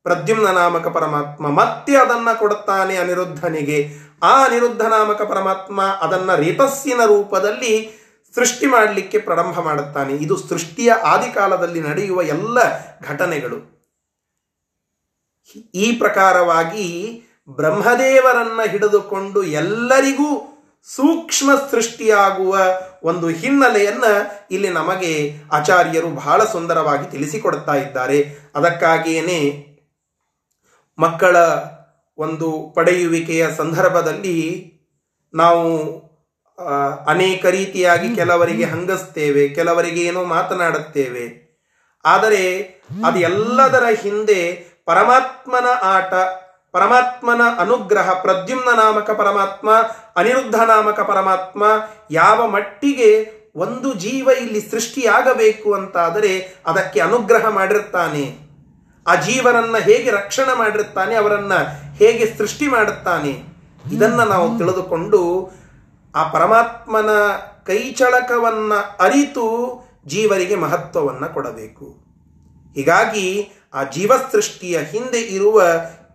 ಪ್ರದ್ಯುಮ್ನ 0.03 0.49
ನಾಮಕ 0.49 0.87
ಪರಮಾತ್ಮ 0.87 1.49
ಮತ್ತೆ 1.49 1.97
ಅದನ್ನ 1.97 2.33
ಕೊಡುತ್ತಾನೆ 2.33 2.97
ಅನಿರುದ್ಧನಿಗೆ. 2.97 3.89
ಆ 4.23 4.45
ಅನಿರುದ್ಧ 4.45 4.83
ನಾಮಕ 4.83 5.23
ಪರಮಾತ್ಮ 5.23 5.83
ಅದನ್ನ 5.83 6.35
ರೇತಸ್ಸಿನ 6.35 7.01
ರೂಪದಲ್ಲಿ 7.07 8.04
ಸೃಷ್ಟಿ 8.35 8.67
ಮಾಡಲಿಕ್ಕೆ 8.67 9.19
ಪ್ರಾರಂಭ 9.19 9.59
ಮಾಡುತ್ತಾನೆ. 9.61 10.13
ಇದು 10.13 10.37
ಸೃಷ್ಟಿಯ 10.37 10.93
ಆದಿಕಾಲದಲ್ಲಿ 10.93 11.81
ನಡೆಯುವ 11.81 12.23
ಎಲ್ಲ 12.23 12.59
ಘಟನೆಗಳು. 13.01 13.75
ಈ 15.75 15.93
ಪ್ರಕಾರವಾಗಿ 15.93 16.87
ಬ್ರಹ್ಮದೇವರನ್ನ 17.49 18.61
ಹಿಡಿದುಕೊಂಡು 18.71 19.43
ಎಲ್ಲರಿಗೂ 19.43 20.51
ಸೂಕ್ಷ್ಮ 20.83 21.51
ಸೃಷ್ಟಿಯಾಗುವ 21.71 22.59
ಒಂದು 23.03 23.29
ಹಿನ್ನೆಲೆಯನ್ನು 23.29 24.13
ಇಲ್ಲಿ 24.51 24.69
ನಮಗೆ 24.69 25.33
ಆಚಾರ್ಯರು 25.53 26.11
ಬಹಳ 26.11 26.45
ಸುಂದರವಾಗಿ 26.45 27.11
ತಿಳಿಸಿಕೊಡ್ತಾ 27.11 27.75
ಇದ್ದಾರೆ. 27.75 28.19
ಅದಕ್ಕಾಗಿಯೇ 28.55 29.71
ಮಕ್ಕಳ 30.99 31.37
ಒಂದು 32.19 32.73
ಪಡೆಯುವಿಕೆಯ 32.75 33.47
ಸಂದರ್ಭದಲ್ಲಿ 33.57 34.39
ನಾವು 35.35 36.05
ಅನೇಕ 37.07 37.47
ರೀತಿಯಾಗಿ 37.47 38.15
ಕೆಲವರಿಗೆ 38.15 38.65
ಹಂಗಸ್ತೇವೆ 38.65 39.49
ಕೆಲವರಿಗೆ 39.49 40.01
ಏನೋ 40.01 40.25
ಮಾತನಾಡುತ್ತೇವೆ. 40.25 41.45
ಆದರೆ 42.05 42.61
ಅದು 43.05 43.19
ಎಲ್ಲದರ 43.19 43.85
ಹಿಂದೆ 44.03 44.53
ಪರಮಾತ್ಮನ 44.87 45.67
ಆಟ 45.83 46.15
ಪರಮಾತ್ಮನ 46.73 47.41
ಅನುಗ್ರಹ 47.59 48.13
ಪ್ರದ್ಯುಮ್ನ 48.13 48.71
ನಾಮಕ 48.77 49.11
ಪರಮಾತ್ಮ 49.11 49.71
ಅನಿರುದ್ಧ 50.17 50.55
ನಾಮಕ 50.55 51.01
ಪರಮಾತ್ಮ 51.01 51.65
ಯಾವ 52.11 52.49
ಮಟ್ಟಿಗೆ 52.49 53.45
ಒಂದು 53.57 53.95
ಜೀವ 53.95 54.31
ಇಲ್ಲಿ 54.41 54.61
ಸೃಷ್ಟಿಯಾಗಬೇಕು 54.61 55.75
ಅಂತಾದರೆ 55.75 56.55
ಅದಕ್ಕೆ 56.67 57.01
ಅನುಗ್ರಹ 57.01 57.49
ಮಾಡಿರ್ತಾನೆ. 57.49 58.45
ಆ 59.07 59.15
ಜೀವನನ್ನ 59.15 59.77
ಹೇಗೆ 59.77 60.11
ರಕ್ಷಣೆ 60.11 60.59
ಮಾಡಿರ್ತಾನೆ 60.59 61.15
ಅವರನ್ನ 61.15 61.53
ಹೇಗೆ 61.95 62.35
ಸೃಷ್ಟಿ 62.39 62.69
ಮಾಡುತ್ತಾನೆ 62.69 63.43
ಇದನ್ನ 63.93 64.21
ನಾವು 64.23 64.59
ತಿಳಿದುಕೊಂಡು 64.59 65.51
ಆ 66.15 66.23
ಪರಮಾತ್ಮನ 66.31 67.11
ಕೈಚಳಕವನ್ನ 67.67 68.73
ಅರಿತು 69.01 69.47
ಜೀವರಿಗೆ 70.07 70.55
ಮಹತ್ವವನ್ನು 70.55 71.35
ಕೊಡಬೇಕು. 71.35 71.87
ಹೀಗಾಗಿ 72.75 73.27
ಆ 73.75 73.83
ಜೀವಸೃಷ್ಟಿಯ 73.85 74.79
ಹಿಂದೆ 74.79 75.21
ಇರುವ 75.21 75.63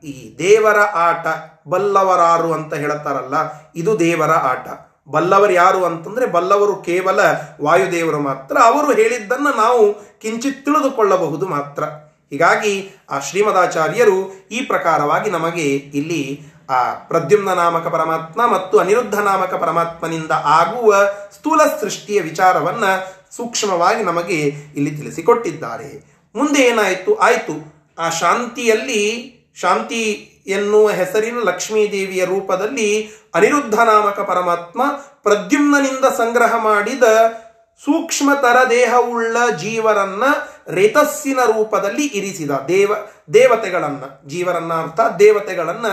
ಈ 0.03 0.13
ದೇವರ 0.37 0.79
ಆಟ 0.79 1.27
ಬಲ್ಲವರಾರು 1.67 2.53
ಅಂತ 2.53 2.73
ಹೇಳ್ತಾರಲ್ಲ, 2.73 3.37
ಇದು 3.75 3.99
ದೇವರ 3.99 4.31
ಆಟ. 4.31 4.67
ಬಲ್ಲವರು 5.09 5.53
ಯಾರು 5.53 5.85
ಅಂತಂದರೆ 5.85 6.25
ಬಲ್ಲವರು 6.25 6.75
ಕೇವಲ 6.75 7.19
ವಾಯುದೇವರು 7.61 8.19
ಮಾತ್ರ, 8.19 8.57
ಅವರು 8.63 8.91
ಹೇಳಿದ್ದನ್ನು 8.93 9.51
ನಾವು 9.57 9.83
ಕಿಂಚಿತ್ 10.19 10.65
ತಿಳಿದುಕೊಳ್ಳಬಹುದು 10.65 11.45
ಮಾತ್ರ. 11.47 11.83
ಹೀಗಾಗಿ 12.29 12.73
ಆ 13.09 13.19
ಶ್ರೀಮದಾಚಾರ್ಯರು 13.19 14.47
ಈ 14.51 14.61
ಪ್ರಕಾರವಾಗಿ 14.61 15.29
ನಮಗೆ 15.29 15.67
ಇಲ್ಲಿ 15.99 16.41
ಆ, 16.69 16.93
ಪ್ರದ್ಯುಮ್ನ 16.93 17.53
ನಾಮಕ 17.53 17.87
ಪರಮಾತ್ಮ 17.87 18.47
ಮತ್ತು 18.47 18.79
ಅನಿರುದ್ಧ 18.79 19.19
ನಾಮಕ 19.19 19.53
ಪರಮಾತ್ಮನಿಂದ 19.53 20.31
ಆಗುವ 20.43 20.95
ಸ್ಥೂಲ 21.31 21.61
ಸೃಷ್ಟಿಯ 21.81 22.21
ವಿಚಾರವನ್ನ 22.21 22.83
ಸೂಕ್ಷ್ಮವಾಗಿ 23.37 24.03
ನಮಗೆ 24.03 24.39
ಇಲ್ಲಿ 24.75 24.91
ತಿಳಿಸಿಕೊಟ್ಟಿದ್ದಾರೆ. 24.91 26.19
ಮುಂದೆ 26.35 26.61
ಏನಾಯಿತು? 26.61 27.15
ಆಯಿತು. 27.15 27.85
ಆ 27.99 28.09
ಶಾಂತಿಯಲ್ಲಿ, 28.09 29.35
ಶಾಂತಿ 29.55 30.25
ಎನ್ನುವ 30.47 30.89
ಹೆಸರಿನ 30.89 31.39
ಲಕ್ಷ್ಮೀದೇವಿಯ 31.43 32.25
ರೂಪದಲ್ಲಿ 32.25 33.09
ಅನಿರುದ್ಧ 33.35 33.75
ನಾಮಕ 33.75 34.19
ಪರಮಾತ್ಮ 34.19 34.81
ಪ್ರದ್ಯುಮ್ನಿಂದ 35.23 36.05
ಸಂಗ್ರಹ 36.05 36.55
ಮಾಡಿದ 36.55 37.03
ಸೂಕ್ಷ್ಮತರ 37.85 38.69
ದೇಹವುಳ್ಳ 38.69 39.37
ಜೀವರನ್ನ 39.57 40.23
ರೇತಸ್ಸಿನ 40.67 41.39
ರೂಪದಲ್ಲಿ 41.45 42.05
ಇರಿಸಿದ 42.05 42.51
ದೇವ, 42.51 42.91
ದೇವತೆಗಳನ್ನ, 43.33 44.03
ಜೀವರನ್ನ 44.27 44.73
ಅರ್ಥ 44.73 44.99
ದೇವತೆಗಳನ್ನ 45.19 45.85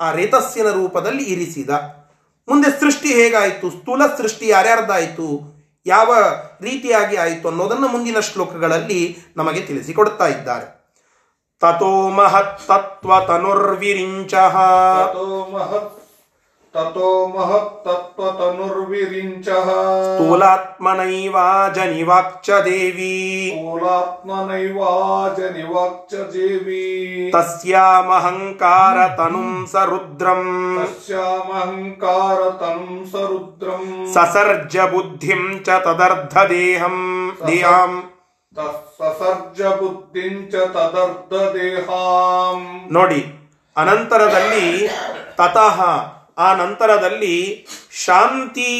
ಆ 0.00 0.12
ರೇತಸ್ಸಿನ 0.12 0.70
ರೂಪದಲ್ಲಿ 0.70 1.22
ಇರಿಸಿದ. 1.22 1.70
ಮುಂದೆ 2.48 2.80
ಸೃಷ್ಟಿ 2.80 3.14
ಹೇಗಾಯಿತು? 3.14 3.70
ಸ್ಥೂಲ 3.70 4.06
ಸೃಷ್ಟಿ 4.06 4.48
ಯಾರ್ಯಾರ್ದಾಯಿತು? 4.48 5.54
ಯಾವ 5.86 6.16
ರೀತಿಯಾಗಿ 6.60 7.16
ಆಯಿತು 7.16 7.48
ಅನ್ನೋದನ್ನು 7.48 7.88
ಮುಂದಿನ 7.88 8.20
ಶ್ಲೋಕಗಳಲ್ಲಿ 8.20 9.16
ನಮಗೆ 9.36 9.60
ತಿಳಿಸಿಕೊಡ್ತಾ 9.60 10.26
ಇದ್ದಾರೆ. 10.26 10.84
ತಥೋ 11.60 12.08
ಮಹತ್ತತ್ವ 12.08 13.26
ತನುರ್ವಿರಿಂಚ. 13.26 14.34
ततो 16.75 17.09
महत् 17.27 17.85
ततो 17.85 18.09
महत्तत्त्वतनुर्विरिञ्चः 18.25 19.69
ಸ್ಥೂಲಾತ್ಮನೈವ 20.09 21.37
ಜನಿವಾಕ್ಚ 21.77 22.49
ದೇವಿ 22.65 23.15
स्थूलात्मनैवाजनिवाक्च 23.53 26.13
देवी 26.33 26.83
ತಸ್ಯಾಮಹಂಕಾರ 27.35 28.97
ತನುಂ 29.19 29.49
ಸ 29.71 29.73
ರುದ್ರಂ 29.89 30.43
तस्यामहङ्कारतनुं 30.77 32.93
सरुद्रम् 33.13 33.89
ಸಸರ್ಜ 34.13 34.75
ಬುದ್ಧಿಂ 34.93 35.43
ಚ 35.65 35.67
ತದರ್ಧ 35.85 36.35
ದೇಹಂ 36.51 36.97
ದೇಹಾಂ 37.41 37.91
ಸಸರ್ಜ 38.99 39.59
ಬುದ್ಧಿಂ 39.79 40.35
ಚ 40.51 40.53
ತದರ್ಧದೇಹಾಂ 40.75 42.59
ನೋಡಿ 42.95 43.21
ಅನಂತರದಲ್ಲಿ 43.75 44.65
ತತಃ 45.37 45.77
ಆ 46.38 46.48
ನಂತರದಲ್ಲಿ 46.54 47.34
ಶಾಂತಿ 48.04 48.70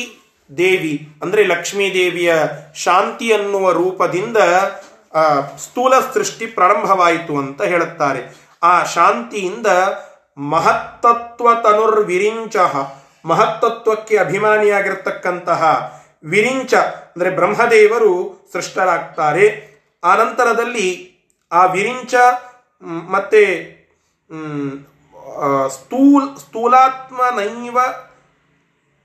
ದೇವಿ, 0.50 0.94
ಅಂದರೆ 1.22 1.42
ಲಕ್ಷ್ಮೀ 1.44 1.86
ದೇವಿಯ 1.94 2.32
ಶಾಂತಿ 2.84 3.28
ಅನ್ನುವ 3.32 3.66
ರೂಪದಿಂದ 3.72 4.38
ಸ್ಥೂಲ 5.56 5.94
ಸೃಷ್ಟಿ 6.14 6.46
ಪ್ರಾರಂಭವಾಯಿತು 6.56 7.34
ಅಂತ 7.38 7.62
ಹೇಳುತ್ತಾರೆ. 7.62 8.22
ಆ 8.62 8.74
ಶಾಂತಿಯಿಂದ 8.94 9.68
ಮಹತ್ತತ್ವ 10.52 11.48
ತನುರ್ವಿರಿಂಚ 11.64 12.56
ಮಹತ್ತತ್ವಕ್ಕೆ 13.24 14.16
ಅಭಿಮಾನಿಯಾಗಿರ್ತಕ್ಕಂತಹ 14.16 15.62
ವಿರಿಂಚ, 16.24 16.74
ಅಂದರೆ 17.14 17.30
ಬ್ರಹ್ಮದೇವರು 17.30 18.12
ಸೃಷ್ಟರಾಗ್ತಾರೆ. 18.52 19.46
ಆ 20.02 20.12
ನಂತರದಲ್ಲಿ 20.16 20.88
ಆ 21.52 21.62
ವಿರಿಂಚ 21.66 22.14
ಮತ್ತೆ 23.08 23.42
ಸ್ಥೂಲ್ 25.68 26.38
ಸ್ಥೂಲಾತ್ಮ 26.38 27.20
ನೈವ 27.38 27.78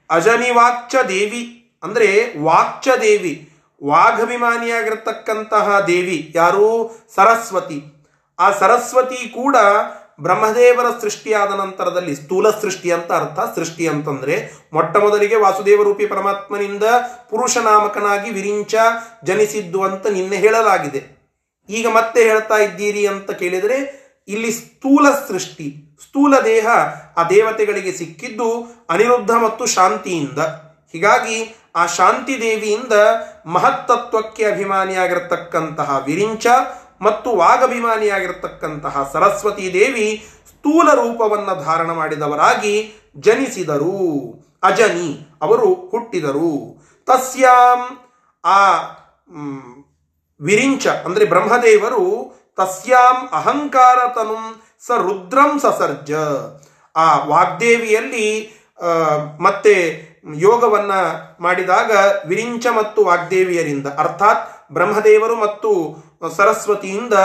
ಅಜನಿವಾಕ್ಚ 0.09 0.95
ದೇವಿ. 1.07 1.55
ಅಂದರೆ 1.83 2.39
ವಾಕ್ಚ 2.43 2.88
ದೇವಿ. 3.01 3.50
ವಾಘಭಿಮಾನಿಯಾಗಿರ್ತಕ್ಕಂತಹ 3.83 5.79
ದೇವಿ 5.79 6.31
ಯಾರು? 6.36 6.67
ಸರಸ್ವತಿ. 7.15 7.83
ಆ 8.39 8.51
ಸರಸ್ವತಿ 8.51 9.29
ಕೂಡ 9.29 9.55
ಬ್ರಹ್ಮದೇವರ 10.21 10.86
ಸೃಷ್ಟಿಯಾದ 11.01 11.51
ನಂತರದಲ್ಲಿ, 11.51 12.15
ಸ್ಥೂಲ 12.15 12.50
ಸೃಷ್ಟಿ 12.50 12.91
ಅಂತ 12.91 13.12
ಅರ್ಥ, 13.12 13.39
ಸೃಷ್ಟಿ 13.55 13.88
ಅಂತಂದ್ರೆ 13.88 14.67
ಮೊಟ್ಟ 14.74 14.98
ಮೊದಲಿಗೆ 14.98 15.36
ವಾಸುದೇವ 15.36 15.83
ರೂಪಿ 15.83 16.05
ಪರಮಾತ್ಮನಿಂದ 16.05 16.83
ಪುರುಷ 17.29 17.57
ನಾಮಕನಾಗಿ 17.57 18.31
ವಿರಿಂಚ 18.31 18.75
ಜನಿಸಿದ್ದು 19.24 19.83
ಅಂತ 19.83 20.07
ನಿನ್ನೆ 20.07 20.38
ಹೇಳಲಾಗಿದೆ. 20.38 21.19
ಈಗ 21.69 21.88
ಮತ್ತೆ 21.88 22.24
ಹೇಳ್ತಾ 22.24 22.55
ಇದ್ದೀರಿ 22.55 23.07
ಅಂತ 23.07 23.31
ಕೇಳಿದರೆ, 23.31 23.77
ಇಲ್ಲಿ 24.27 24.51
ಸ್ಥೂಲ 24.51 25.12
ಸೃಷ್ಟಿ. 25.12 25.88
ಸ್ಥೂಲ 26.03 26.33
ದೇಹ 26.45 26.67
ಆ 27.17 27.23
ದೇವತೆಗಳಿಗೆ 27.29 27.91
ಸಿಕ್ಕಿದ್ದು 27.91 28.49
ಅನಿರುದ್ಧ 28.89 29.31
ಮತ್ತು 29.45 29.65
ಶಾಂತಿಯಿಂದ. 29.65 30.39
ಹೀಗಾಗಿ 30.93 31.37
ಆ 31.75 31.83
ಶಾಂತಿ 31.85 32.35
ದೇವಿಯಿಂದ 32.41 32.95
ಮಹತ್ತತ್ವಕ್ಕೆ 33.45 34.43
ಅಭಿಮಾನಿಯಾಗಿರತಕ್ಕಂತಹ 34.45 35.89
ವಿರಿಂಚ 36.05 36.47
ಮತ್ತು 37.01 37.29
ವಾಗಭಿಮಾನಿಯಾಗಿರತಕ್ಕಂತಹ 37.37 39.03
ಸರಸ್ವತಿ 39.13 39.67
ದೇವಿ 39.73 40.07
ಸ್ಥೂಲ 40.49 40.87
ರೂಪವನ್ನು 40.93 41.53
ಧಾರಣ 41.63 41.89
ಮಾಡಿದವರಾಗಿ 41.91 42.73
ಜನಿಸಿದರು. 43.17 43.99
ಅಜನಿ 44.63 45.09
ಅವರು 45.41 45.67
ಹುಟ್ಟಿದರು. 45.91 46.53
ತಸ್ಯಾಂ 47.07 47.81
ಆ 48.43 48.59
ವಿರಿಂಚ 50.39 50.87
ಅಂದರೆ 50.87 51.25
ಬ್ರಹ್ಮದೇವರು 51.25 52.03
ತಸ್ಯಾಂ 52.57 53.17
ಅಹಂಕಾರ 53.31 53.99
ತನು 54.15 54.37
ಸ 54.88 54.98
ರುದ್ರಂ 54.98 55.51
ಸಸರ್ಜ 55.59 56.12
ಆ 56.95 57.07
ವಾಗ್ದೇವಿಯಲ್ಲಿ 57.25 58.29
ಮತ್ತೆ 59.39 59.75
ಯೋಗವನ್ನ 60.36 60.93
ಮಾಡಿದಾಗ 61.39 61.91
ವಿರಿಂಚ 62.27 62.65
ಮತ್ತು 62.77 63.00
ವಾಗ್ದೇವಿಯರಿಂದ, 63.05 63.88
ಅರ್ಥಾತ್ 63.98 64.43
ಬ್ರಹ್ಮದೇವರು 64.74 65.36
ಮತ್ತು 65.36 65.71
ಸರಸ್ವತಿಯಿಂದ 66.38 67.15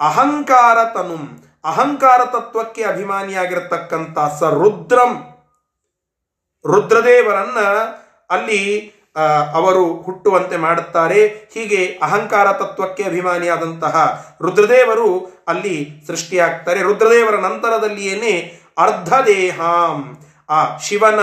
ಅಹಂಕಾರ 0.00 0.78
ತನು, 0.94 1.18
ಅಹಂಕಾರ 1.64 2.20
ತತ್ವಕ್ಕೆ 2.24 2.82
ಅಭಿಮಾನಿಯಾಗಿರತಕ್ಕಂಥ 2.84 4.18
ಸ 4.38 4.50
ರುದ್ರಂ. 4.62 5.12
ರುದ್ರದೇವರನ್ನ 6.64 7.60
ಅಲ್ಲಿ 8.30 8.60
ಅವರು 9.54 10.02
ಹುಟ್ಟುವಂತೆ 10.02 10.56
ಮಾಡುತ್ತಾರೆ. 10.56 11.50
ಹೀಗೆ 11.54 11.98
ಅಹಂಕಾರ 12.02 12.52
ತತ್ವಕ್ಕೆ 12.52 13.02
ಅಭಿಮಾನಿಯಾದಂತಹ 13.02 14.26
ರುದ್ರದೇವರು 14.42 15.42
ಅಲ್ಲಿ 15.48 16.04
ಸೃಷ್ಟಿಯಾಗ್ತಾರೆ. 16.06 16.82
ರುದ್ರದೇವರ 16.82 17.34
ನಂತರದಲ್ಲಿಯೇನೆ 17.34 18.64
ಅರ್ಧದೇಹಾಂ, 18.78 20.18
ಆ 20.50 20.78
ಶಿವನ 20.78 21.20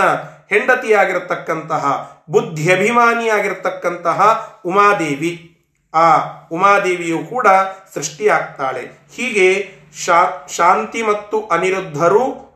ಹೆಂಡತಿಯಾಗಿರತಕ್ಕಂತಹ, 0.50 2.12
ಬುದ್ಧಿಯಭಿಮಾನಿಯಾಗಿರ್ತಕ್ಕಂತಹ 2.30 4.50
ಉಮಾದೇವಿ. 4.66 5.48
ಆ 5.94 6.18
ಉಮಾದೇವಿಯು 6.52 7.18
ಕೂಡ 7.18 7.46
ಸೃಷ್ಟಿಯಾಗ್ತಾಳೆ. 7.94 8.90
ಹೀಗೆ 9.16 9.68
ಶಾ, 10.04 10.46
ಶಾಂತಿ 10.48 11.02
ಮತ್ತು 11.02 11.46
ಅನಿರುದ್ಧರು 11.46 12.52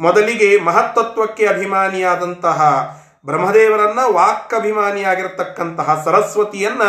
ಮೊದಲಿಗೆ 0.00 0.60
ಮಹತ್ತತ್ವಕ್ಕೆ 0.60 1.46
ಅಭಿಮಾನಿಯಾದಂತಹ 1.46 2.60
ಬ್ರಹ್ಮದೇವರನ್ನ 3.26 3.98
ವಾಕ್ಕಭಿಮಾನಿಯಾಗಿರತಕ್ಕಂತಹ 4.10 6.02
ಸರಸ್ವತಿಯನ್ನ 6.04 6.82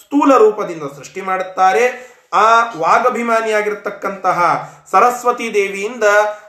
ಸ್ಥೂಲ 0.00 0.36
ರೂಪದಿಂದ 0.36 0.82
ಸೃಷ್ಟಿ 0.82 1.20
ಮಾಡುತ್ತಾರೆ. 1.20 2.18
ಆ 2.32 2.64
ವಾಗಭಿಮಾನಿಯಾಗಿರತಕ್ಕಂತಹ 2.76 4.70
ಸರಸ್ವತಿ 4.90 5.54
ದೇವಿಯಿಂದ 5.54 6.04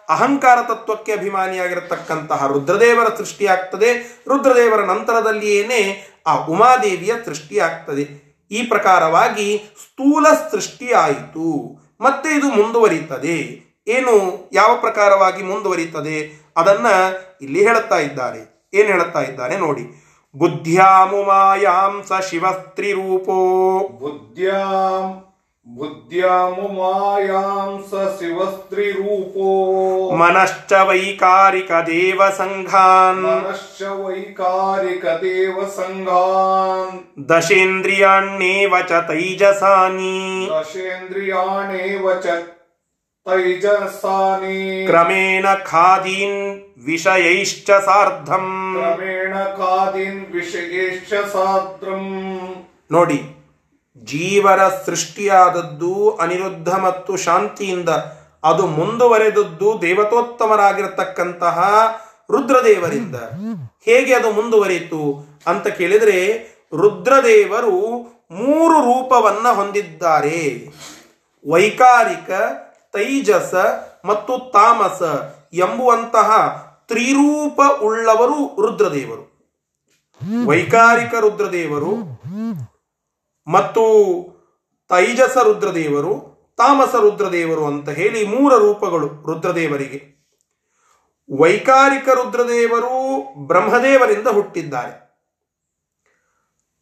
ಅಹಂಕಾರ 0.10 0.58
ತತ್ವಕ್ಕೆ 0.68 1.12
ಅಭಿಮಾನಿಯಾಗಿರತಕ್ಕಂತಹ 1.12 2.48
ರುದ್ರದೇವರ 2.48 3.08
ಸೃಷ್ಟಿಯಾಗ್ತದೆ. 3.18 4.24
ರುದ್ರದೇವರ 4.28 4.84
ನಂತರದಲ್ಲಿಯೇನೆ 4.84 6.08
ಆ 6.28 6.36
ಉಮಾದೇವಿಯ 6.36 7.14
ಸೃಷ್ಟಿಯಾಗ್ತದೆ. 7.26 8.30
ಈ 8.52 8.64
ಪ್ರಕಾರವಾಗಿ 8.64 9.64
ಸ್ಥೂಲ 9.78 10.26
ಸೃಷ್ಟಿಯಾಯಿತು. 10.52 11.80
ಮತ್ತೆ 12.02 12.30
ಇದು 12.30 12.48
ಮುಂದುವರಿತದೆ 12.48 13.70
ಏನು 13.88 14.50
ಯಾವ 14.54 14.78
ಪ್ರಕಾರವಾಗಿ 14.82 15.44
ಮುಂದುವರಿತದೆ 15.44 16.48
ಅದನ್ನ 16.58 16.88
ಇಲ್ಲಿ 17.42 17.68
ಹೇಳುತ್ತಾ 17.68 17.98
ಇದ್ದಾರೆ. 17.98 18.59
ಏನು 18.74 18.88
ಹೇಳುತ್ತಾ 18.88 19.22
ಇದ್ದಾನೆ 19.22 19.58
ನೋಡಿ. 19.58 20.04
ಬುದ್ಧ್ಯಾಮುಮಾಯಾಂ 20.36 22.04
ಸ 22.08 22.12
ಶಿವಸ್ತ್ರಿರೂಪೋ. 22.30 23.88
ಬುದ್ಧ್ಯಾಂ 23.88 25.26
ಬುದ್ಧ್ಯಾಮುಮಾಯಾಂ 25.78 27.86
ಸ 27.90 27.94
ಶಿವಸ್ತ್ರೀರೂಪೋ. 28.20 30.16
ಮನಶ್ಚ 30.16 30.74
ವೈಕಾರಿಕ 30.74 31.72
ದೇವ 31.72 32.30
ಸಂಘಾನ್ 32.30 33.24
ಮನಶ್ಚ 33.24 33.82
ವೈಕಾರಿಕ 33.82 35.06
ದೇವ 35.06 35.56
ಸಂಘಾನ್ 35.76 37.30
ದಶೇಂದ್ರಿಯಾಣ್ಯೇವ 37.30 38.80
ಚ 38.80 38.92
ತೈಜಸಾನಿ. 38.92 40.50
ದಶೇಂದ್ರಿಯಾಣೇವ 40.60 42.22
ಚ 42.22 42.26
ತೈಜಸಾನಿ. 43.26 44.86
ಕ್ರಮೇಣ 44.86 45.46
ಖಾದೀನ್ 45.66 46.69
ವಿಷಯೈಶ್ಚ 46.86 47.72
ಸಾರ್ಧಂ. 47.72 48.76
ಕ್ರಮೇಣ 48.78 49.38
ಕಾದಿನ್ 49.38 50.34
ವಿಷಯೈಶ್ಚ 50.34 51.14
ಸಾದ್ರಂ 51.14 52.06
ನೋಡಿ 52.92 53.36
ಜೀವರ 54.04 54.68
ಸೃಷ್ಟಿಯಾದದ್ದು 54.68 56.10
ಅನಿರುದ್ಧ 56.16 56.70
ಮತ್ತು 56.70 57.18
ಶಾಂತಿಯಿಂದ 57.18 57.90
ಅದು 58.44 58.68
ಮುಂದುವರೆದದ್ದು 58.68 59.82
ದೇವತೋತ್ತಮರಾಗಿರತಕ್ಕಂತಹ 59.82 61.58
ರುದ್ರದೇವರಿಂದ. 62.32 63.16
ಹೇಗೆ 63.86 64.14
ಅದು 64.14 64.32
ಮುಂದುವರಿಯಿತು 64.32 65.02
ಅಂತ 65.48 65.68
ಕೇಳಿದರೆ 65.68 66.20
ರುದ್ರದೇವರು 66.78 67.76
ಮೂರು 68.32 68.78
ರೂಪವನ್ನ 68.80 69.48
ಹೊಂದಿದ್ದಾರೆ. 69.48 70.68
ವೈಕಾರಿಕ 71.50 72.32
ತೈಜಸ 72.94 73.56
ಮತ್ತು 74.06 74.52
ತಾಮಸ 74.52 75.02
ಎಂಬುವಂತಹ 75.54 76.30
ತ್ರಿರೂಪ 76.90 77.60
ಉಳ್ಳವರು 77.82 78.62
ರುದ್ರದೇವರು. 78.62 79.26
ವೈಕಾರಿಕ 80.46 81.14
ರುದ್ರದೇವರು 81.16 81.96
ಮತ್ತು 83.48 83.84
ತೈಜಸ 84.90 85.38
ರುದ್ರದೇವರು, 85.38 86.14
ತಾಮಸ 86.58 86.96
ರುದ್ರದೇವರು 86.96 87.66
ಅಂತ 87.66 87.90
ಹೇಳಿ 87.90 88.28
ಮೂರ 88.28 88.54
ರೂಪಗಳು 88.58 89.08
ರುದ್ರದೇವರಿಗೆ. 89.08 90.20
ವೈಕಾರಿಕ 91.40 92.10
ರುದ್ರದೇವರು 92.10 93.24
ಬ್ರಹ್ಮದೇವರಿಂದ 93.48 94.28
ಹುಟ್ಟಿದ್ದಾರೆ. 94.28 95.10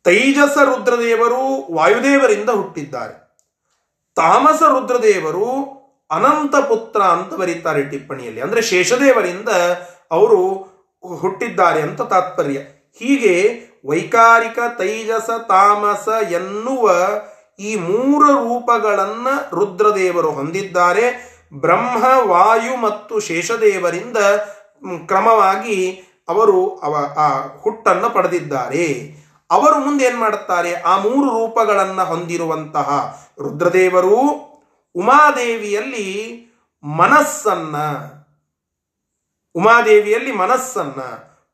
ತೈಜಸ 0.04 0.58
ರುದ್ರದೇವರು 0.58 1.74
ವಾಯುದೇವರಿಂದ 1.74 2.50
ಹುಟ್ಟಿದ್ದಾರೆ. 2.50 3.16
ತಾಮಸ 4.16 4.64
ರುದ್ರದೇವರು 4.64 5.78
ಅನಂತ 6.12 6.56
ಪುತ್ರ 6.56 7.02
ಅಂತ 7.02 7.34
ಬರೀತಾರೆ 7.34 7.84
ಟಿಪ್ಪಣಿಯಲ್ಲಿ. 7.84 8.42
ಅಂದ್ರೆ 8.42 8.62
ಶೇಷದೇವರಿಂದ 8.62 9.50
ಅವರು 10.12 10.68
ಹುಟ್ಟಿದ್ದಾರೆ 11.18 11.82
ಅಂತ 11.82 12.02
ತಾತ್ಪರ್ಯ. 12.02 12.58
ಹೀಗೆ 13.00 13.62
ವೈಕಾರಿಕ, 13.88 14.60
ತೈಜಸ, 14.78 15.30
ತಾಮಸ 15.48 16.08
ಎನ್ನುವ 16.32 16.92
ಈ 17.60 17.76
ಮೂರ 17.76 18.30
ರೂಪಗಳನ್ನ 18.30 19.28
ರುದ್ರದೇವರು 19.52 20.32
ಹೊಂದಿದ್ದಾರೆ. 20.32 21.38
ಬ್ರಹ್ಮ, 21.54 22.04
ವಾಯು 22.30 22.82
ಮತ್ತು 22.82 23.20
ಶೇಷದೇವರಿಂದ 23.20 24.18
ಕ್ರಮವಾಗಿ 25.06 26.04
ಅವರು 26.30 26.80
ಅವ, 26.84 26.96
ಆ 27.18 27.28
ಹುಟ್ಟನ್ನು 27.62 28.10
ಪಡೆದಿದ್ದಾರೆ. 28.10 29.16
ಅವರು 29.52 29.80
ಮುಂದೆ 29.80 30.06
ಏನ್ 30.06 30.18
ಮಾಡುತ್ತಾರೆ? 30.18 30.74
ಆ 30.74 30.98
ಮೂರು 30.98 31.30
ರೂಪಗಳನ್ನು 31.30 32.06
ಹೊಂದಿರುವಂತಹ 32.06 33.20
ರುದ್ರದೇವರು 33.40 34.20
ಉಮಾದೇವಿಯಲ್ಲಿ 34.96 36.44
ಮನಸ್ಸನ್ನ 36.84 37.76
ಉಮಾದೇವಿಯಲ್ಲಿ 39.58 40.32
ಮನಸ್ಸನ್ನ 40.32 41.02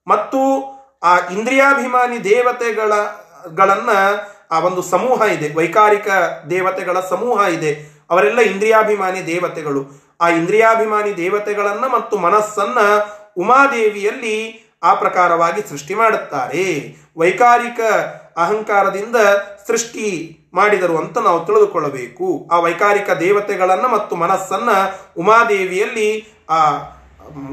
ಮತ್ತು 0.08 0.40
ಆ 1.04 1.18
ಇಂದ್ರಿಯಾಭಿಮಾನಿ 1.18 2.24
ದೇವತೆಗಳ, 2.24 2.94
ಗಳನ್ನ 3.56 3.90
ಆ 4.52 4.60
ಒಂದು 4.60 4.82
ಸಮೂಹ 4.82 5.22
ಇದೆ. 5.22 5.54
ವೈಕಾರಿಕ 5.54 6.08
ದೇವತೆಗಳ 6.50 7.00
ಸಮೂಹ 7.00 7.46
ಇದೆ. 7.48 8.04
ಅವರೆಲ್ಲ 8.12 8.40
ಇಂದ್ರಿಯಾಭಿಮಾನಿ 8.40 9.26
ದೇವತೆಗಳು. 9.26 9.86
ಆ 10.22 10.30
ಇಂದ್ರಿಯಾಭಿಮಾನಿ 10.30 11.18
ದೇವತೆಗಳನ್ನ 11.18 11.86
ಮತ್ತು 11.88 12.18
ಮನಸ್ಸನ್ನ 12.18 12.78
ಉಮಾದೇವಿಯಲ್ಲಿ 13.38 14.64
ಆ 14.84 14.94
ಪ್ರಕಾರವಾಗಿ 14.94 15.70
ಸೃಷ್ಟಿ 15.70 15.94
ಮಾಡುತ್ತಾರೆ. 15.94 16.96
ವೈಕಾರಿಕ 17.18 17.80
ಅಹಂಕಾರದಿಂದ 18.38 19.16
ಸೃಷ್ಟಿ 19.68 20.40
ಮಾಡಿದರು 20.54 20.98
ಅಂತ 20.98 21.18
ನಾವು 21.18 21.46
ತಿಳಿದುಕೊಳ್ಳಬೇಕು. 21.46 22.50
ಆ 22.52 22.60
ವೈಕಾರಿಕ 22.60 23.10
ದೇವತೆಗಳನ್ನ 23.10 23.86
ಮತ್ತು 23.86 24.16
ಮನಸ್ಸನ್ನ 24.16 24.70
ಉಮಾದೇವಿಯಲ್ಲಿ 25.18 26.28
ಆ 26.50 26.76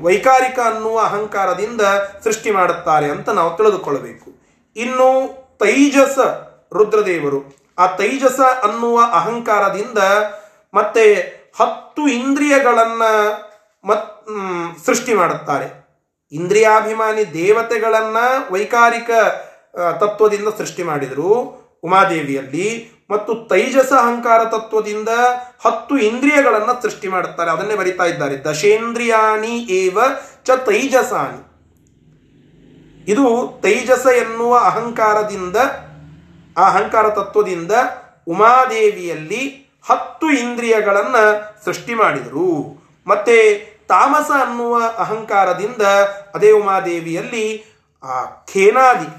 ವೈಕಾರಿಕ 0.02 0.58
ಅನ್ನುವ 0.64 0.96
ಅಹಂಕಾರದಿಂದ 1.00 1.82
ಸೃಷ್ಟಿ 2.24 2.50
ಮಾಡುತ್ತಾರೆ 2.50 3.10
ಅಂತ 3.10 3.28
ನಾವು 3.28 3.50
ತಿಳಿದುಕೊಳ್ಳಬೇಕು. 3.56 4.28
ಇನ್ನು 4.76 5.08
ತೈಜಸ 5.58 6.18
ರುದ್ರದೇವರು. 6.74 7.40
ಆ 7.78 7.86
ತೈಜಸ 7.86 8.40
ಅನ್ನುವ 8.40 9.00
ಅಹಂಕಾರದಿಂದ 9.12 9.98
ಮತ್ತೆ 10.74 11.04
ಹತ್ತು 11.60 12.02
ಇಂದ್ರಿಯಗಳನ್ನ 12.08 13.02
ಮತ್ 13.84 14.08
ಸೃಷ್ಟಿ 14.86 15.14
ಮಾಡುತ್ತಾರೆ. 15.14 15.68
ಇಂದ್ರಿಯಾಭಿಮಾನಿ 16.32 17.24
ದೇವತೆಗಳನ್ನ 17.34 18.18
ವೈಕಾರಿಕ 18.50 19.10
ತತ್ವದಿಂದ 20.00 20.48
ಸೃಷ್ಟಿ 20.58 20.82
ಮಾಡಿದರು. 20.82 21.30
ಉಮಾದೇವಿಯಲ್ಲಿ 21.84 22.68
ಮತ್ತು 23.10 23.32
ತೈಜಸ 23.50 23.90
ಅಹಂಕಾರ 24.00 24.40
ತತ್ವದಿಂದ 24.54 25.12
ಹತ್ತು 25.64 25.94
ಇಂದ್ರಿಯಗಳನ್ನು 26.08 26.74
ಸೃಷ್ಟಿ 26.82 27.08
ಮಾಡುತ್ತಾರೆ. 27.08 27.50
ಅದನ್ನೇ 27.50 27.76
ಬರಿತಾ 27.80 28.04
ಇದ್ದಾರೆ. 28.04 28.36
ದಶೇಂದ್ರಿಯಾಣಿ 28.44 29.54
ಏವ 29.78 29.98
ಚ 30.46 30.56
ತೈಜಸಾನಿ 30.68 31.40
ಇದು 33.08 33.26
ತೈಜಸ 33.62 34.06
ಎನ್ನುವ 34.24 34.52
ಅಹಂಕಾರದಿಂದ, 34.70 35.56
ಆ 36.56 36.62
ಅಹಂಕಾರ 36.70 37.06
ತತ್ವದಿಂದ 37.18 37.72
ಉಮಾದೇವಿಯಲ್ಲಿ 38.28 39.42
ಹತ್ತು 39.88 40.26
ಇಂದ್ರಿಯಗಳನ್ನು 40.42 41.24
ಸೃಷ್ಟಿ 41.64 41.94
ಮಾಡಿದರು. 41.94 42.48
ಮತ್ತೆ 43.06 43.36
ತಾಮಸ 43.92 44.30
ಅನ್ನುವ 44.46 44.74
ಅಹಂಕಾರದಿಂದ 45.04 45.84
ಅದೇ 46.34 46.50
ಉಮಾದೇವಿಯಲ್ಲಿ 46.52 47.46
ಆ 48.04 48.24
ಖೇನಾದಿ 48.52 49.10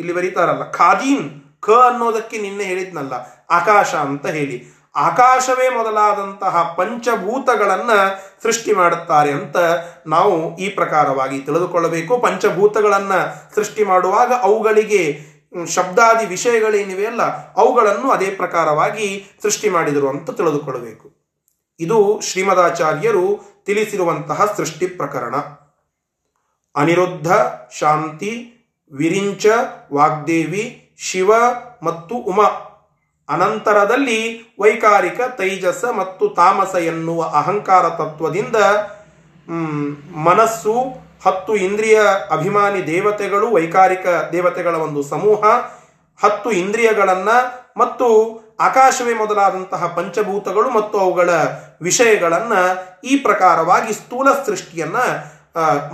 ಇಲ್ಲಿ 0.00 0.12
ಬರೀತಾರಲ್ಲ, 0.12 0.64
ಖಾದೀನ್ 0.70 1.26
ಖ 1.66 1.76
ಅನ್ನೋದಕ್ಕೆ 1.88 2.36
ನಿನ್ನೆ 2.38 2.64
ಹೇಳಿದ್ನಲ್ಲ, 2.64 3.14
ಆಕಾಶ 3.50 3.90
ಅಂತ 4.06 4.26
ಹೇಳಿ. 4.36 4.56
ಆಕಾಶವೇ 4.94 5.66
ಮೊದಲಾದಂತಹ 5.70 6.74
ಪಂಚಭೂತಗಳನ್ನ 6.76 7.92
ಸೃಷ್ಟಿ 8.42 8.72
ಮಾಡುತ್ತಾರೆ 8.72 9.30
ಅಂತ 9.30 9.56
ನಾವು 10.06 10.34
ಈ 10.56 10.68
ಪ್ರಕಾರವಾಗಿ 10.68 11.38
ತಿಳಿದುಕೊಳ್ಳಬೇಕು. 11.38 12.12
ಪಂಚಭೂತಗಳನ್ನ 12.18 13.14
ಸೃಷ್ಟಿ 13.54 13.84
ಮಾಡುವಾಗ 13.84 14.32
ಅವುಗಳಿಗೆ 14.42 15.02
ಶಬ್ದಾದಿ 15.74 16.24
ವಿಷಯಗಳೇನಿವೆ 16.26 17.04
ಅಲ್ಲ, 17.06 17.22
ಅವುಗಳನ್ನು 17.56 18.08
ಅದೇ 18.10 18.30
ಪ್ರಕಾರವಾಗಿ 18.30 19.08
ಸೃಷ್ಟಿ 19.42 19.68
ಮಾಡಿದರು 19.68 20.08
ಅಂತ 20.08 20.30
ತಿಳಿದುಕೊಳ್ಳಬೇಕು. 20.30 21.06
ಇದು 21.80 21.98
ಶ್ರೀಮದಾಚಾರ್ಯರು 22.22 23.26
ತಿಳಿಸಿರುವಂತಹ 23.66 24.38
ಸೃಷ್ಟಿ 24.56 24.86
ಪ್ರಕರಣ. 24.86 25.34
ಅನಿರುದ್ಧ, 26.74 27.28
ಶಾಂತಿ, 27.70 28.32
ವಿರಿಂಚ, 28.92 29.46
ವಾಗ್ದೇವಿ 29.92 30.64
ಶಿವ 30.98 31.32
ಮತ್ತು 31.82 32.14
ಉಮಾ. 32.14 32.48
ಅನಂತರದಲ್ಲಿ 33.28 34.40
ವೈಕಾರಿಕ, 34.60 35.20
ತೈಜಸ 35.20 35.84
ಮತ್ತು 35.84 36.28
ತಾಮಸ 36.28 36.74
ಎನ್ನುವ 36.74 37.24
ಅಹಂಕಾರ 37.24 37.88
ತತ್ವದಿಂದ 37.88 38.56
ಮನಸ್ಸು, 40.14 40.74
ಹತ್ತು 41.24 41.56
ಇಂದ್ರಿಯ 41.56 42.00
ಅಭಿಮಾನಿ 42.30 42.86
ದೇವತೆಗಳು, 42.86 43.50
ವೈಕಾರಿಕ 43.50 44.06
ದೇವತೆಗಳ 44.32 44.74
ಒಂದು 44.74 45.02
ಸಮೂಹ, 45.02 45.44
ಹತ್ತು 46.22 46.50
ಇಂದ್ರಿಯಗಳನ್ನು 46.50 47.36
ಮತ್ತು 47.76 48.06
ಆಕಾಶವೇ 48.60 49.14
ಮೊದಲಾದಂತಹ 49.14 49.86
ಪಂಚಭೂತಗಳು 49.86 50.70
ಮತ್ತು 50.70 50.98
ಅವುಗಳ 50.98 51.30
ವಿಷಯಗಳನ್ನು 51.82 52.62
ಈ 53.04 53.16
ಪ್ರಕಾರವಾಗಿ 53.16 53.92
ಸ್ಥೂಲ 53.92 54.32
ಸೃಷ್ಟಿಯನ್ನು 54.46 55.36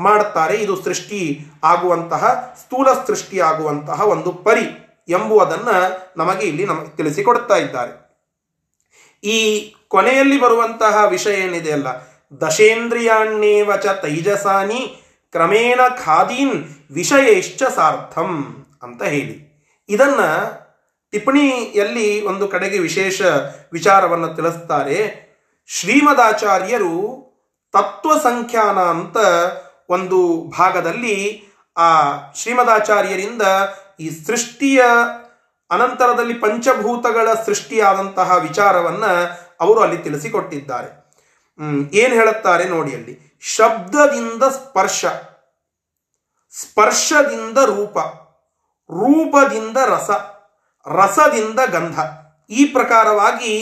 ಮಾಡುತ್ತಾರೆ. 0.03 0.57
ಇದು 0.57 0.83
ಸೃಷ್ಟಿ 0.83 1.41
ಆಗುವಂತಹ, 1.65 2.55
ಸ್ಥೂಲ 2.61 2.89
ಸೃಷ್ಟಿ 3.07 3.41
ಆಗುವಂತಹ 3.41 4.01
ಒಂದು 4.01 4.33
ಪರಿ. 4.33 4.82
ಎಂಬುವುದನ್ನ 5.09 5.69
ನಮಗೆ 6.17 6.47
ಇಲ್ಲಿ 6.47 6.65
ನಮಗೆ 6.65 6.97
ತಿಳಿಸಿಕೊಡ್ತಾ 6.97 7.57
ಇದ್ದಾರೆ. 7.57 8.03
ಈ 9.25 9.75
ಕೊನೆಯಲ್ಲಿ 9.89 10.41
ಬರುವಂತಹ 10.41 11.05
ವಿಷಯ 11.09 11.35
ಏನಿದೆ 11.35 11.73
ಅಲ್ಲ 11.73 11.89
ದಶೇಂದ್ರಿಯಾಣ್ಣೇವಚ 12.47 13.87
ತೈಜಸಾನಿ 13.87 15.03
ಕ್ರಮೇಣ 15.33 15.81
ಖಾದೀನ್ 16.05 16.69
ವಿಷಯೇಶ್ಚ 16.95 17.63
ಸಾರ್ಥಂ 17.63 18.65
ಅಂತ 18.83 19.03
ಹೇಳಿ. 19.03 19.53
ಇದನ್ನ 19.89 20.21
ಟಿಪ್ಪಣಿಯಲ್ಲಿ 21.11 22.27
ಒಂದು 22.27 22.49
ಕಡೆಗೆ 22.49 22.79
ವಿಶೇಷ 22.79 23.23
ವಿಚಾರವನ್ನು 23.73 24.35
ತಿಳಿಸ್ತಾರೆ. 24.35 25.23
ಶ್ರೀಮದಾಚಾರ್ಯರು 25.67 27.23
ತತ್ವ 27.73 28.15
ಸಂಖ್ಯಾನ 28.19 28.79
ಅಂತ 28.79 29.17
ಒಂದು 29.89 30.51
ಭಾಗದಲ್ಲಿ 30.59 31.45
ಆ 31.77 32.13
ಶ್ರೀಮದಾಚಾರ್ಯರಿಂದ 32.35 33.43
ಈ 34.03 34.07
ಸೃಷ್ಟಿಯ 34.27 34.81
ಅನಂತರದಲ್ಲಿ 35.71 36.35
ಪಂಚಭೂತಗಳ 36.35 37.29
ಸೃಷ್ಟಿಯಾದಂತಹ 37.47 38.37
ವಿಚಾರವನ್ನ 38.37 39.07
ಅವರು 39.61 39.81
ಅಲ್ಲಿ 39.81 39.99
ತಿಳಿಸಿಕೊಟ್ಟಿದ್ದಾರೆ. 39.99 40.89
ಏನು 41.93 42.15
ಹೇಳುತ್ತಾರೆ 42.15 42.65
ನೋಡಿ 42.65 42.93
ಅಲ್ಲಿ. 42.95 43.15
ಶಬ್ದದಿಂದ 43.41 44.43
ಸ್ಪರ್ಶ, 44.43 45.05
ಸ್ಪರ್ಶದಿಂದ 46.53 47.59
ರೂಪ, 47.59 47.99
ರೂಪದಿಂದ 48.91 49.77
ರಸ, 49.77 50.11
ರಸದಿಂದ 50.87 51.61
ಗಂಧ. 51.71 51.99
ಈ 52.51 52.65
ಪ್ರಕಾರವಾಗಿ 52.65 53.55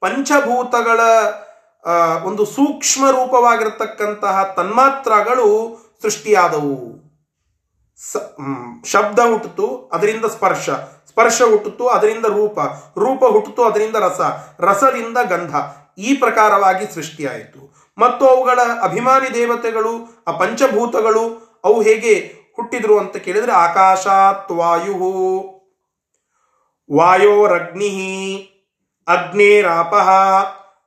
ಪಂಚಭೂತಗಳ 0.00 1.00
ಒಂದು 2.24 2.44
ಸೂಕ್ಷ್ಮ 2.46 3.10
ರೂಪವಾಗಿರತಕ್ಕಂತಹ 3.10 4.36
ತನ್ಮಾತ್ರಗಳು 4.56 5.48
ಸೃಷ್ಟಿಯಾದವು. 6.02 7.07
ಶಬ್ದ 8.84 9.18
ಹುಟ್ಟಿತು 9.18 9.90
ಅದರಿಂದ 9.92 10.24
ಸ್ಪರ್ಶ. 10.24 10.70
ಸ್ಪರ್ಶ 11.08 11.42
ಹುಟ್ಟಿತು 11.42 11.88
ಅದರಿಂದ 11.88 12.24
ರೂಪ. 12.24 12.58
ರೂಪ 12.98 13.24
ಹುಟ್ಟಿತು 13.24 13.64
ಅದರಿಂದ 13.64 13.96
ರಸ. 13.96 14.20
ರಸದಿಂದ 14.60 15.18
ಗಂಧ. 15.28 15.54
ಈ 15.98 16.16
ಪ್ರಕಾರವಾಗಿ 16.16 16.94
ಸೃಷ್ಟಿಯಾಯಿತು. 16.94 17.92
ಮತ್ತು 17.98 18.26
ಅವುಗಳ 18.26 18.58
ಅಭಿಮಾನಿ 18.82 19.34
ದೇವತೆಗಳು, 19.34 20.24
ಆ 20.28 20.30
ಪಂಚಭೂತಗಳು, 20.30 21.48
ಅವು 21.64 21.82
ಹೇಗೆ 21.82 22.34
ಹುಟ್ಟಿದ್ರು 22.56 22.98
ಅಂತ 22.98 23.16
ಕೇಳಿದ್ರೆ, 23.16 23.52
ಆಕಾಶಾತ್ 23.52 24.52
ವಾಯು. 24.52 25.58
ವಾಯೋರಗ್ನಿ 26.96 27.94
ಅಗ್ನೇರಾಪ 29.08 29.94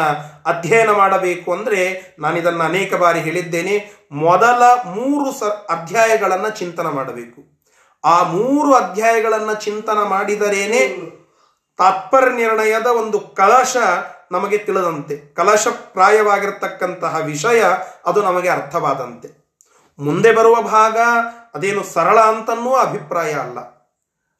ಅಧ್ಯಯನ 0.46 0.90
ಮಾಡಬೇಕು 0.90 1.52
ಅಂದರೆ 1.52 1.80
ನಾನು 2.18 2.36
ಇದನ್ನು 2.38 2.64
ಅನೇಕ 2.64 2.94
ಬಾರಿ 2.94 3.20
ಹೇಳಿದ್ದೇನೆ, 3.20 4.04
ಮೊದಲ 4.12 4.62
ಮೂರು 4.84 5.32
ಸ 5.32 5.42
ಅಧ್ಯಾಯಗಳನ್ನು 5.42 6.50
ಚಿಂತನ 6.50 6.86
ಮಾಡಬೇಕು. 6.86 7.40
ಆ 8.04 8.22
ಮೂರು 8.22 8.74
ಅಧ್ಯಾಯಗಳನ್ನು 8.74 9.54
ಚಿಂತನ 9.54 10.02
ಮಾಡಿದರೇನೆ 10.02 10.80
ತಾತ್ಪರ್ಯ 11.78 12.36
ನಿರ್ಣಯದ 12.36 12.86
ಒಂದು 12.86 13.20
ಕಲಶ 13.20 13.76
ನಮಗೆ 14.32 14.58
ತಿಳಿದಂತೆ. 14.58 15.16
ಕಲಶ 15.34 15.68
ಪ್ರಾಯವಾಗಿರತಕ್ಕಂತಹ 15.68 17.16
ವಿಷಯ 17.16 17.64
ಅದು 18.06 18.22
ನಮಗೆ 18.22 18.48
ಅರ್ಥವಾದಂತೆ. 18.48 19.47
ಮುಂದೆ 19.98 20.32
ಬರುವ 20.32 20.62
ಭಾಗ 20.62 20.96
ಅದೇನು 21.54 21.84
ಸರಳ 21.84 22.20
ಅಂತನ್ನೂ 22.20 22.74
ಅಭಿಪ್ರಾಯ 22.74 23.32
ಅಲ್ಲ. 23.32 23.58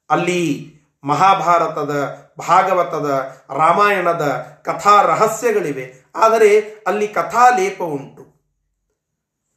ಅಲ್ಲಿ 0.09 0.73
ಮಹಾಭಾರತದ, 1.03 2.17
ಭಾಗವತದ, 2.39 3.31
ರಾಮಾಯಣದ 3.55 4.45
ಕಥಾ 4.65 5.01
ರಹಸ್ಯಗಳಿವೆ 5.01 5.93
ಆದರೆ 6.15 6.59
ಅಲ್ಲಿ 6.87 7.07
ಕಥಾಲೇಪ 7.07 7.83
ಉಂಟು. 7.83 8.29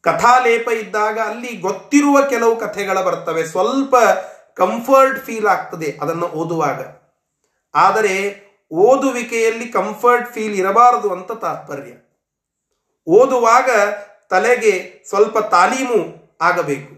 ಕಥಾಲೇಪ 0.00 0.68
ಇದ್ದಾಗ 0.68 1.18
ಅಲ್ಲಿ 1.18 1.56
ಗೊತ್ತಿರುವ 1.56 2.18
ಕೆಲವು 2.28 2.56
ಕಥೆಗಳ 2.56 3.00
ಬರ್ತವೆ. 3.00 3.44
ಸ್ವಲ್ಪ 3.44 3.94
ಕಂಫರ್ಟ್ 4.54 5.24
ಫೀಲ್ 5.24 5.46
ಆಗ್ತದೆ 5.46 5.98
ಅದನ್ನು 6.02 6.26
ಓದುವಾಗ. 6.26 6.80
ಆದರೆ 7.74 8.42
ಓದುವಿಕೆಯಲ್ಲಿ 8.72 9.68
ಕಂಫರ್ಟ್ 9.68 10.32
ಫೀಲ್ 10.32 10.54
ಇರಬಾರದು 10.54 11.10
ಅಂತ 11.10 11.32
ತಾತ್ಪರ್ಯ. 11.32 11.92
ಓದುವಾಗ 13.06 13.70
ತಲೆಗೆ 14.32 15.04
ಸ್ವಲ್ಪ 15.08 15.38
ತಾಲೀಮು 15.38 16.00
ಆಗಬೇಕು. 16.40 16.92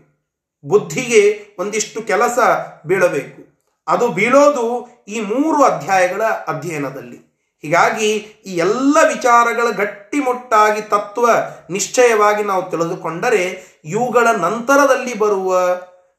ಬುದ್ಧಿಗೆ 0.68 1.46
ಒಂದಿಷ್ಟು 1.58 2.02
ಕೆಲಸ 2.02 2.38
ಬೀಳಬೇಕು. 2.86 3.40
ಅದು 3.88 4.08
ಬೀಳೋದು 4.08 4.88
ಈ 5.08 5.20
ಮೂರು 5.20 5.64
ಅಧ್ಯಾಯಗಳ 5.64 6.22
ಅಧ್ಯಯನದಲ್ಲಿ. 6.22 7.34
ಹೀಗಾಗಿ 7.62 8.10
ಈ 8.46 8.56
ಎಲ್ಲ 8.56 8.96
ವಿಚಾರಗಳ 9.08 9.70
ಗಟ್ಟಿಮುಟ್ಟಾಗಿ 9.70 10.82
ತತ್ವ 10.82 11.28
ನಿಶ್ಚಯವಾಗಿ 11.70 12.42
ನಾವು 12.42 12.70
ತಿಳಿದುಕೊಂಡರೆ 12.70 13.44
ಇವುಗಳ 13.84 14.28
ನಂತರದಲ್ಲಿ 14.28 15.18
ಬರುವ 15.18 15.74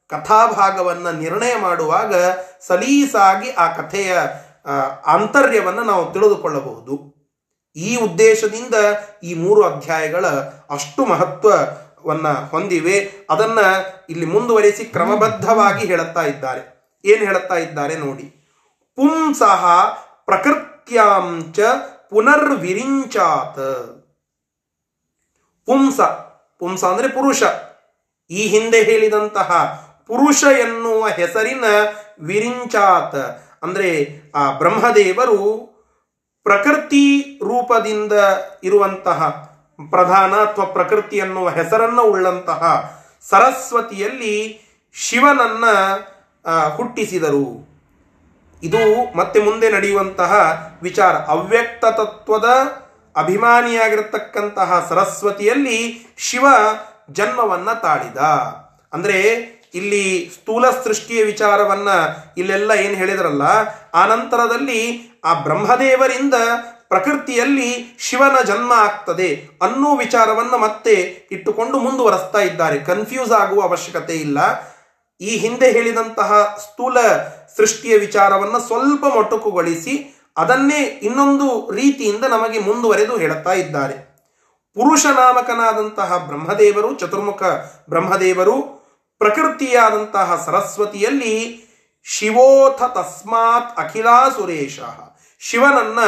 ಕಥಾಭಾಗವನ್ನು 0.08 1.12
ನಿರ್ಣಯ 1.12 1.54
ಮಾಡುವಾಗ 1.60 2.14
ಸಲೀಸಾಗಿ 2.66 3.50
ಆ 3.50 3.66
ಕಥೆಯ 3.72 4.18
ಆಂತರ್ಯವನ್ನು 5.06 5.84
ನಾವು 5.84 6.12
ತಿಳಿದುಕೊಳ್ಳಬಹುದು. 6.12 7.15
ಈ 7.76 7.96
ಉದ್ದೇಶದಿಂದ 7.96 8.74
ಈ 9.22 9.34
ಮೂರು 9.34 9.64
ಅಧ್ಯಾಯಗಳ 9.64 10.26
ಅಷ್ಟು 10.70 11.04
ಮಹತ್ವವನ್ನು 11.04 12.48
ಹೊಂದಿವೆ. 12.48 13.10
ಅದನ್ನ 13.30 13.58
ಇಲ್ಲಿ 14.08 14.26
ಮುಂದುವರಿಸಿ 14.26 14.84
ಕ್ರಮಬದ್ಧವಾಗಿ 14.84 15.86
ಹೇಳುತ್ತಾ 15.86 16.22
ಇದ್ದಾರೆ. 16.22 16.76
ಏನು 17.04 17.24
ಹೇಳುತ್ತಾ 17.24 17.54
ಇದ್ದಾರೆ 17.54 17.94
ನೋಡಿ. 17.94 18.22
ಪುಂಸಹ 18.96 19.66
ಪ್ರಕೃತ್ಯಾಂಚ 20.26 21.60
ಪುನರ್ವಿರಿಂಚಾತ್. 22.10 24.02
ಪುಂಸ 25.66 26.00
ಪುಂಸ 26.58 26.84
ಅಂದ್ರೆ 26.84 27.08
ಪುರುಷ. 27.08 27.42
ಈ 28.30 28.46
ಹಿಂದೆ 28.46 28.82
ಹೇಳಿದಂತಹ 28.82 29.50
ಪುರುಷ 30.06 30.44
ಎನ್ನುವ 30.44 31.08
ಹೆಸರಿನ 31.08 31.64
ವಿರಿಂಚಾತ್. 32.20 33.42
ಅಂದ್ರೆ 33.62 34.08
ಆ 34.34 34.50
ಬ್ರಹ್ಮದೇವರು 34.50 35.75
ಪ್ರಕೃತಿ 36.46 37.04
ರೂಪದಿಂದ 37.42 38.12
ಇರುವಂತಹ 38.64 39.20
ಪ್ರಧಾನ 39.90 40.32
ಅಥವಾ 40.34 40.64
ಪ್ರಕೃತಿ 40.64 41.20
ಅನ್ನುವ 41.20 41.48
ಹೆಸರನ್ನು 41.48 42.02
ಉಳ್ಳಂತಹ 42.02 42.62
ಸರಸ್ವತಿಯಲ್ಲಿ 43.30 44.34
ಶಿವನನ್ನ 44.94 45.64
ಹುಟ್ಟಿಸಿದರು. 46.76 47.46
ಇದು 48.62 48.82
ಮತ್ತೆ 49.16 49.38
ಮುಂದೆ 49.40 49.68
ನಡೆಯುವಂತಹ 49.72 50.32
ವಿಚಾರ. 50.82 51.14
ಅವ್ಯಕ್ತ 51.28 51.84
ತತ್ವದ 51.84 52.48
ಅಭಿಮಾನಿಯಾಗಿರತಕ್ಕಂತಹ 53.16 54.86
ಸರಸ್ವತಿಯಲ್ಲಿ 54.88 55.78
ಶಿವ 56.18 56.46
ಜನ್ಮವನ್ನ 57.10 57.72
ತಾಳಿದ. 57.72 58.20
ಅಂದ್ರೆ 58.92 59.20
ಇಲ್ಲಿ 59.74 60.30
ಸ್ಥೂಲ 60.34 60.70
ಸೃಷ್ಟಿಯ 60.70 61.24
ವಿಚಾರವನ್ನ 61.24 61.88
ಇಲ್ಲೆಲ್ಲ 62.38 62.70
ಏನು 62.70 62.94
ಹೇಳಿದ್ರಲ್ಲ, 62.94 63.42
ಆ 63.94 64.06
ನಂತರದಲ್ಲಿ 64.06 64.80
ಆ 65.26 65.34
ಬ್ರಹ್ಮದೇವರಿಂದ 65.34 66.34
ಪ್ರಕೃತಿಯಲ್ಲಿ 66.88 67.96
ಶಿವನ 67.98 68.42
ಜನ್ಮ 68.42 68.72
ಆಗ್ತದೆ 68.76 69.48
ಅನ್ನೋ 69.62 69.96
ವಿಚಾರವನ್ನು 69.96 70.58
ಮತ್ತೆ 70.58 70.92
ಇಟ್ಟುಕೊಂಡು 71.30 71.78
ಮುಂದುವರೆಸ್ತಾ 71.78 72.38
ಇದ್ದಾರೆ. 72.38 72.78
ಕನ್ಫ್ಯೂಸ್ 72.78 73.32
ಆಗುವ 73.32 73.62
ಅವಶ್ಯಕತೆ 73.62 74.14
ಇಲ್ಲ. 74.14 74.38
ಈ 75.20 75.36
ಹಿಂದೆ 75.36 75.72
ಹೇಳಿದಂತಹ 75.72 76.56
ಸ್ಥೂಲ 76.62 77.00
ಸೃಷ್ಟಿಯ 77.56 77.96
ವಿಚಾರವನ್ನು 77.96 78.60
ಸ್ವಲ್ಪ 78.60 79.04
ಮೊಟಕುಗೊಳಿಸಿ 79.14 80.20
ಅದನ್ನೇ 80.36 80.80
ಇನ್ನೊಂದು 80.80 81.70
ರೀತಿಯಿಂದ 81.70 82.24
ನಮಗೆ 82.24 82.58
ಮುಂದುವರೆದು 82.58 83.16
ಹೇಳುತ್ತಾ 83.16 83.52
ಇದ್ದಾರೆ. 83.52 84.16
ಪುರುಷ 84.74 85.06
ನಾಮಕನಾದಂತಹ 85.06 86.16
ಬ್ರಹ್ಮದೇವರು, 86.16 86.94
ಚತುರ್ಮುಖ 86.94 87.42
ಬ್ರಹ್ಮದೇವರು, 87.88 88.86
ಪ್ರಕೃತಿಯಾದಂತಹ 89.18 90.42
ಸರಸ್ವತಿಯಲ್ಲಿ 90.46 91.66
ಶಿವೋಥ 92.04 92.82
ತಸ್ಮಾತ್ 92.82 93.78
ಅಖಿಲಾ 93.78 94.28
ಸುರೇಶ 94.28 94.80
ಶಿವನನ್ನ 95.40 96.00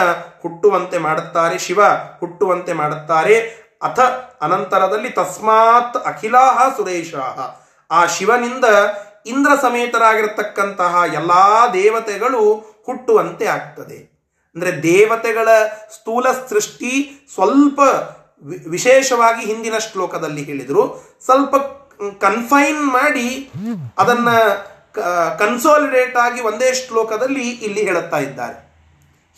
ಹುಟ್ಟುವಂತೆ 0.42 0.98
ಮಾಡುತ್ತಾರೆ, 0.98 1.58
ಶಿವ 1.58 1.80
ಹುಟ್ಟುವಂತೆ 2.20 2.72
ಮಾಡುತ್ತಾರೆ. 2.72 3.40
ಅಥ 3.82 4.00
ಅನಂತರದಲ್ಲಿ 4.40 5.10
ತಸ್ಮಾತ್ 5.10 6.06
ಅಖಿಲಾಹ 6.06 6.76
ಸುರೇಶ 6.76 7.14
ಆ 7.90 8.06
ಶಿವನಿಂದ 8.06 8.64
ಇಂದ್ರ 9.26 9.50
ಸಮೇತರಾಗಿರತಕ್ಕಂತಹ 9.62 11.02
ಎಲ್ಲಾ 11.12 11.66
ದೇವತೆಗಳು 11.66 12.54
ಹುಟ್ಟುವಂತೆ 12.86 13.46
ಆಗ್ತದೆ. 13.46 13.98
ಅಂದ್ರೆ 14.54 14.82
ದೇವತೆಗಳ 14.82 15.48
ಸ್ಥೂಲ 15.90 16.26
ಸೃಷ್ಟಿ 16.48 17.10
ಸ್ವಲ್ಪ 17.34 17.80
ವಿಶೇಷವಾಗಿ 18.66 19.46
ಹಿಂದಿನ 19.46 19.78
ಶ್ಲೋಕದಲ್ಲಿ 19.78 20.42
ಹೇಳಿದ್ರು. 20.42 20.82
ಸ್ವಲ್ಪ 21.24 21.56
ಕನ್ಫೈನ್ 22.20 22.86
ಮಾಡಿ 22.86 23.50
ಅದನ್ನ 23.98 24.28
ಕನ್ಸೋಲಿಡೇಟ್ 25.38 26.16
ಆಗಿ 26.16 26.40
ಒಂದೇ 26.40 26.74
ಶ್ಲೋಕದಲ್ಲಿ 26.74 27.50
ಇಲ್ಲಿ 27.50 27.84
ಹೇಳುತ್ತಾ 27.86 28.18
ಇದ್ದಾರೆ. 28.18 28.67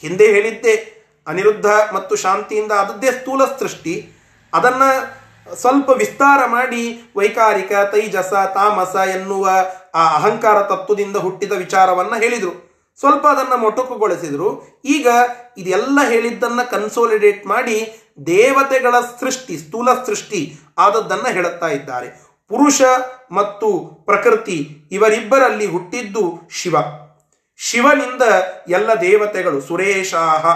ಹಿಂದೆ 0.02 0.26
ಹೇಳಿದ್ದೆ, 0.26 0.74
ಅನಿರುದ್ಧ 1.26 1.66
ಮತ್ತು 1.66 2.16
ಶಾಂತಿಯಿಂದ 2.16 2.72
ಅದದ್ದೇ 2.72 3.10
ಸ್ಥೂಲ 3.10 3.44
ಸೃಷ್ಟಿ. 3.44 3.94
ಅದನ್ನು 4.54 4.90
ಸ್ವಲ್ಪ 5.56 5.90
ವಿಸ್ತಾರ 5.90 6.46
ಮಾಡಿ, 6.46 7.12
ವೈಕಾರಿಕ, 7.16 7.72
ತೈಜಸ, 7.92 8.32
ತಾಮಸ 8.54 8.94
ಎನ್ನುವ 8.94 9.48
ಆ 9.94 10.14
ಅಹಂಕಾರ 10.14 10.62
ತತ್ವದಿಂದ 10.62 11.16
ಹುಟ್ಟಿದ 11.16 11.52
ವಿಚಾರವನ್ನು 11.52 12.20
ಹೇಳಿದರು. 12.20 12.70
ಸ್ವಲ್ಪ 13.00 13.26
ಅದನ್ನು 13.26 13.56
ಮೊಟಕುಗೊಳಿಸಿದರು. 13.56 14.80
ಈಗ 14.84 15.06
ಇದೆಲ್ಲ 15.58 15.98
ಹೇಳಿದ್ದನ್ನು 16.08 16.70
ಕನ್ಸೋಲಿಡೇಟ್ 16.70 17.46
ಮಾಡಿ, 17.46 17.76
ದೇವತೆಗಳ 18.26 18.94
ಸೃಷ್ಟಿ, 19.20 19.58
ಸ್ಥೂಲ 19.58 19.88
ಸೃಷ್ಟಿ 20.06 20.40
ಆದದ್ದನ್ನು 20.78 21.32
ಹೇಳುತ್ತಾ 21.32 21.68
ಇದ್ದಾರೆ. 21.68 22.08
ಪುರುಷ 22.48 22.82
ಮತ್ತು 23.30 23.68
ಪ್ರಕೃತಿ 24.06 24.86
ಇವರಿಬ್ಬರಲ್ಲಿ 24.92 25.66
ಹುಟ್ಟಿದ್ದು 25.66 26.48
ಶಿವ. 26.50 26.76
ಶಿವನಿಂದ 27.68 28.22
ಎಲ್ಲ 28.68 28.90
ದೇವತೆಗಳು, 29.00 29.60
ಸುರೇಶಾಹ, 29.60 30.46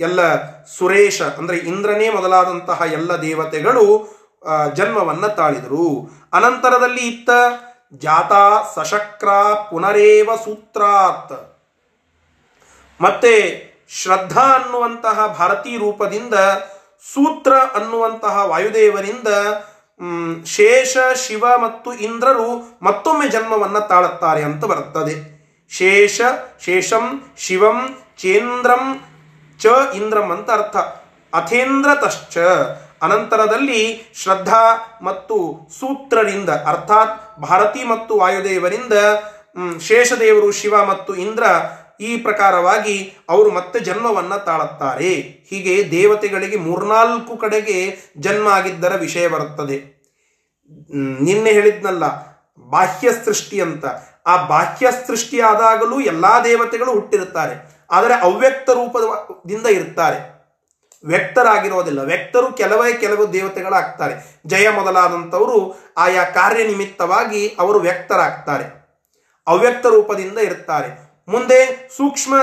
ಎಲ್ಲ 0.00 0.20
ಸುರೇಶ, 0.64 1.22
ಅಂದ್ರೆ 1.22 1.56
ಇಂದ್ರನೇ 1.56 2.10
ಮೊದಲಾದಂತಹ 2.10 2.82
ಎಲ್ಲ 2.92 3.12
ದೇವತೆಗಳು 3.22 3.84
ಜನ್ಮವನ್ನು 4.74 5.28
ತಾಳಿದರು. 5.36 6.10
ಅನಂತರದಲ್ಲಿ 6.32 7.08
ಇತ್ತ 7.08 7.30
ಜಾತ 7.94 8.32
ಸಶಕ್ರ 8.74 9.28
ಪುನರೇವ 9.70 10.30
ಸೂತ್ರಾತ್. 10.44 11.34
ಮತ್ತೆ 13.00 13.34
ಶ್ರದ್ಧಾ 13.88 14.40
ಅನ್ನುವಂತಹ 14.40 15.26
ಭಾರತೀ 15.38 15.78
ರೂಪದಿಂದ, 15.78 16.34
ಸೂತ್ರ 17.14 17.54
ಅನ್ನುವಂತಹ 17.54 18.46
ವಾಯುದೇವರಿಂದ 18.46 19.28
ಶೇಷ, 20.46 20.96
ಶಿವ 21.14 21.44
ಮತ್ತು 21.58 21.94
ಇಂದ್ರರು 21.94 22.78
ಮತ್ತೊಮ್ಮೆ 22.82 23.28
ಜನ್ಮವನ್ನ 23.28 23.78
ತಾಳುತ್ತಾರೆ 23.78 24.42
ಅಂತ 24.42 24.64
ಬರುತ್ತದೆ 24.64 25.31
ಶೇಷ, 25.76 26.20
ಶೇಷಂ, 26.64 27.04
ಶಿವಂ, 27.38 27.78
ಚೇಂದ್ರಂ 28.18 28.84
ಚ 29.60 29.66
ಇಂದ್ರಂ 29.96 30.28
ಅಂತ 30.30 30.50
ಅರ್ಥ. 30.50 30.76
ಅಥೇಂದ್ರ 31.32 31.90
ತಶ್ಚ 31.94 32.38
ಅನಂತರದಲ್ಲಿ 33.02 33.80
ಶ್ರದ್ಧಾ 34.14 34.62
ಮತ್ತು 35.02 35.36
ಸೂತ್ರರಿಂದ, 35.80 36.50
ಅರ್ಥಾತ್ 36.50 37.40
ಭಾರತಿ 37.40 37.84
ಮತ್ತು 37.84 38.18
ವಾಯುದೇವರಿಂದ 38.18 38.92
ಶೇಷದೇವರು 39.80 40.50
ಶಿವ 40.52 40.84
ಮತ್ತು 40.84 41.14
ಇಂದ್ರ 41.14 41.44
ಈ 42.00 42.16
ಪ್ರಕಾರವಾಗಿ 42.16 42.96
ಅವರು 43.28 43.50
ಮತ್ತೆ 43.50 43.80
ಜನ್ಮವನ್ನು 43.80 44.44
ತಾಳುತ್ತಾರೆ. 44.44 45.14
ಹೀಗೆ 45.48 45.74
ದೇವತೆಗಳಿಗೆ 45.90 46.56
ಮೂರ್ನಾಲ್ಕು 46.56 47.36
ಕಡೆಗೆ 47.36 47.78
ಜನ್ಮ 48.18 48.48
ಆಗಿದ್ದರ 48.48 48.96
ವಿಷಯ 48.96 49.28
ಬರುತ್ತದೆ. 49.28 49.78
ನಿನ್ನೆ 51.20 51.52
ಹೇಳಿದ್ನಲ್ಲ 51.52 52.31
ಬಾಹ್ಯ 52.58 53.12
ಸೃಷ್ಟಿ 53.24 53.60
ಅಂತ. 53.60 53.84
ಆ 54.26 54.46
ಬಾಹ್ಯ 54.46 54.88
ಸೃಷ್ಟಿ 55.06 55.40
ಆದಾಗಲೂ 55.40 56.00
ಎಲ್ಲಾ 56.00 56.40
ದೇವತೆಗಳು 56.40 56.92
ಹುಟ್ಟಿರುತ್ತಾರೆ. 56.92 57.86
ಆದರೆ 57.90 58.14
ಅವ್ಯಕ್ತ 58.14 58.70
ರೂಪದಿಂದ 58.70 59.66
ಇರ್ತಾರೆ 59.66 60.32
ವ್ಯಕ್ತರಾಗಿರೋದಿಲ್ಲ. 61.04 62.02
ವ್ಯಕ್ತರು 62.02 62.52
ಕೆಲವೇ 62.52 62.92
ಕೆಲವು 62.92 63.32
ದೇವತೆಗಳಾಗ್ತಾರೆ. 63.32 64.40
ಜಯ 64.46 64.70
ಮೊದಲಾದಂಥವರು 64.70 65.78
ಆಯಾ 65.96 66.24
ಕಾರ್ಯನಿಮಿತ್ತವಾಗಿ 66.24 67.56
ಅವರು 67.58 67.78
ವ್ಯಕ್ತರಾಗ್ತಾರೆ. 67.78 68.82
ಅವ್ಯಕ್ತ 69.46 69.86
ರೂಪದಿಂದ 69.86 70.38
ಇರ್ತಾರೆ 70.38 71.12
ಮುಂದೆ 71.28 71.88
ಸೂಕ್ಷ್ಮ 71.96 72.34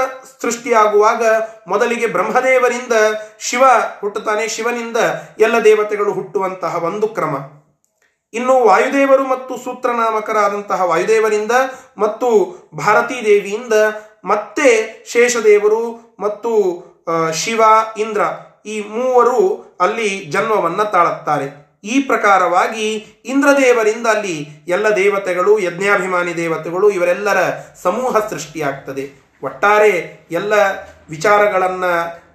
ಸೃಷ್ಟಿಯಾಗುವಾಗ 0.41 1.23
ಮೊದಲಿಗೆ 1.67 2.07
ಬ್ರಹ್ಮದೇವರಿಂದ 2.07 2.93
ಶಿವ 3.39 3.63
ಹುಟ್ಟುತ್ತಾನೆ. 3.99 4.47
ಶಿವನಿಂದ 4.47 4.97
ಎಲ್ಲ 5.39 5.63
ದೇವತೆಗಳು 5.63 6.11
ಹುಟ್ಟುವಂತಹ 6.11 6.83
ಒಂದು 6.83 7.07
ಕ್ರಮ. 7.07 7.37
ಇನ್ನು 8.33 8.55
ವಾಯುದೇವರು 8.65 9.23
ಮತ್ತು 9.27 9.53
ಸೂತ್ರನಾಮಕರಾದಂತಹ 9.57 10.81
ವಾಯುದೇವರಿಂದ 10.81 11.51
ಮತ್ತು 11.97 12.27
ಭಾರತೀ 12.75 13.25
ದೇವಿಯಿಂದ 13.25 13.73
ಮತ್ತೆ 14.25 14.67
ಶೇಷದೇವರು 15.11 15.81
ಮತ್ತು 16.19 16.51
ಶಿವ, 17.33 17.61
ಇಂದ್ರ 17.97 18.21
ಈ 18.65 18.75
ಮೂವರು 18.89 19.39
ಅಲ್ಲಿ 19.81 20.09
ಜನ್ಮವನ್ನು 20.25 20.91
ತಾಳುತ್ತಾರೆ. 20.91 21.47
ಈ 21.83 22.01
ಪ್ರಕಾರವಾಗಿ 22.01 22.87
ಇಂದ್ರದೇವರಿಂದ 23.25 24.07
ಅಲ್ಲಿ 24.07 24.35
ಎಲ್ಲ 24.67 24.87
ದೇವತೆಗಳು, 24.95 25.59
ಯಜ್ಞಾಭಿಮಾನಿ 25.59 26.33
ದೇವತೆಗಳು 26.35 26.89
ಇವರೆಲ್ಲರ 26.89 27.37
ಸಮೂಹ 27.83 28.19
ಸೃಷ್ಟಿಯಾಗ್ತದೆ. 28.29 29.05
ಒಟ್ಟಾರೆ 29.43 29.93
ಎಲ್ಲ 30.31 30.53
ವಿಚಾರಗಳನ್ನು 31.09 31.91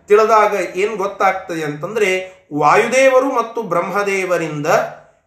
ತಿಳಿದಾಗ 0.09 0.55
ಏನು 0.77 0.97
ಗೊತ್ತಾಗ್ತದೆ 0.97 1.63
ಅಂತಂದ್ರೆ 1.63 2.09
ವಾಯುದೇವರು 2.55 3.29
ಮತ್ತು 3.35 3.63
ಬ್ರಹ್ಮದೇವರಿಂದ 3.63 4.67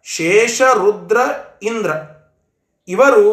ಶೇಷ 0.04 0.62
ರುದ್ರ 0.62 1.16
ಇಂದ್ರ. 1.62 1.90
ಇವರು 2.88 3.24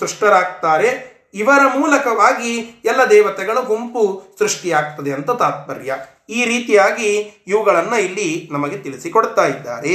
ಸೃಷ್ಟರಾಗ್ತಾರೆ. 0.00 1.14
ಇವರ 1.34 1.78
ಮೂಲಕವಾಗಿ 1.78 2.82
ಎಲ್ಲ 2.84 3.00
ದೇವತೆಗಳ 3.10 3.58
ಗುಂಪು 3.60 4.22
ಸೃಷ್ಟಿಯಾಗ್ತದೆ 4.38 5.12
ಅಂತ 5.12 5.30
ತಾತ್ಪರ್ಯ. 5.30 5.96
ಈ 6.28 6.44
ರೀತಿಯಾಗಿ 6.44 7.16
ಇವುಗಳನ್ನು 7.46 7.98
ಇಲ್ಲಿ 7.98 8.48
ನಮಗೆ 8.52 8.78
ತಿಳಿಸಿಕೊಡ್ತಾ 8.78 9.46
ಇದ್ದಾರೆ. 9.46 9.88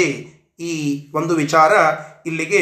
ಈ 0.59 0.71
ಒಂದು 1.13 1.35
ವಿಚಾರ 1.35 1.71
ಇಲ್ಲಿಗೆ 2.25 2.61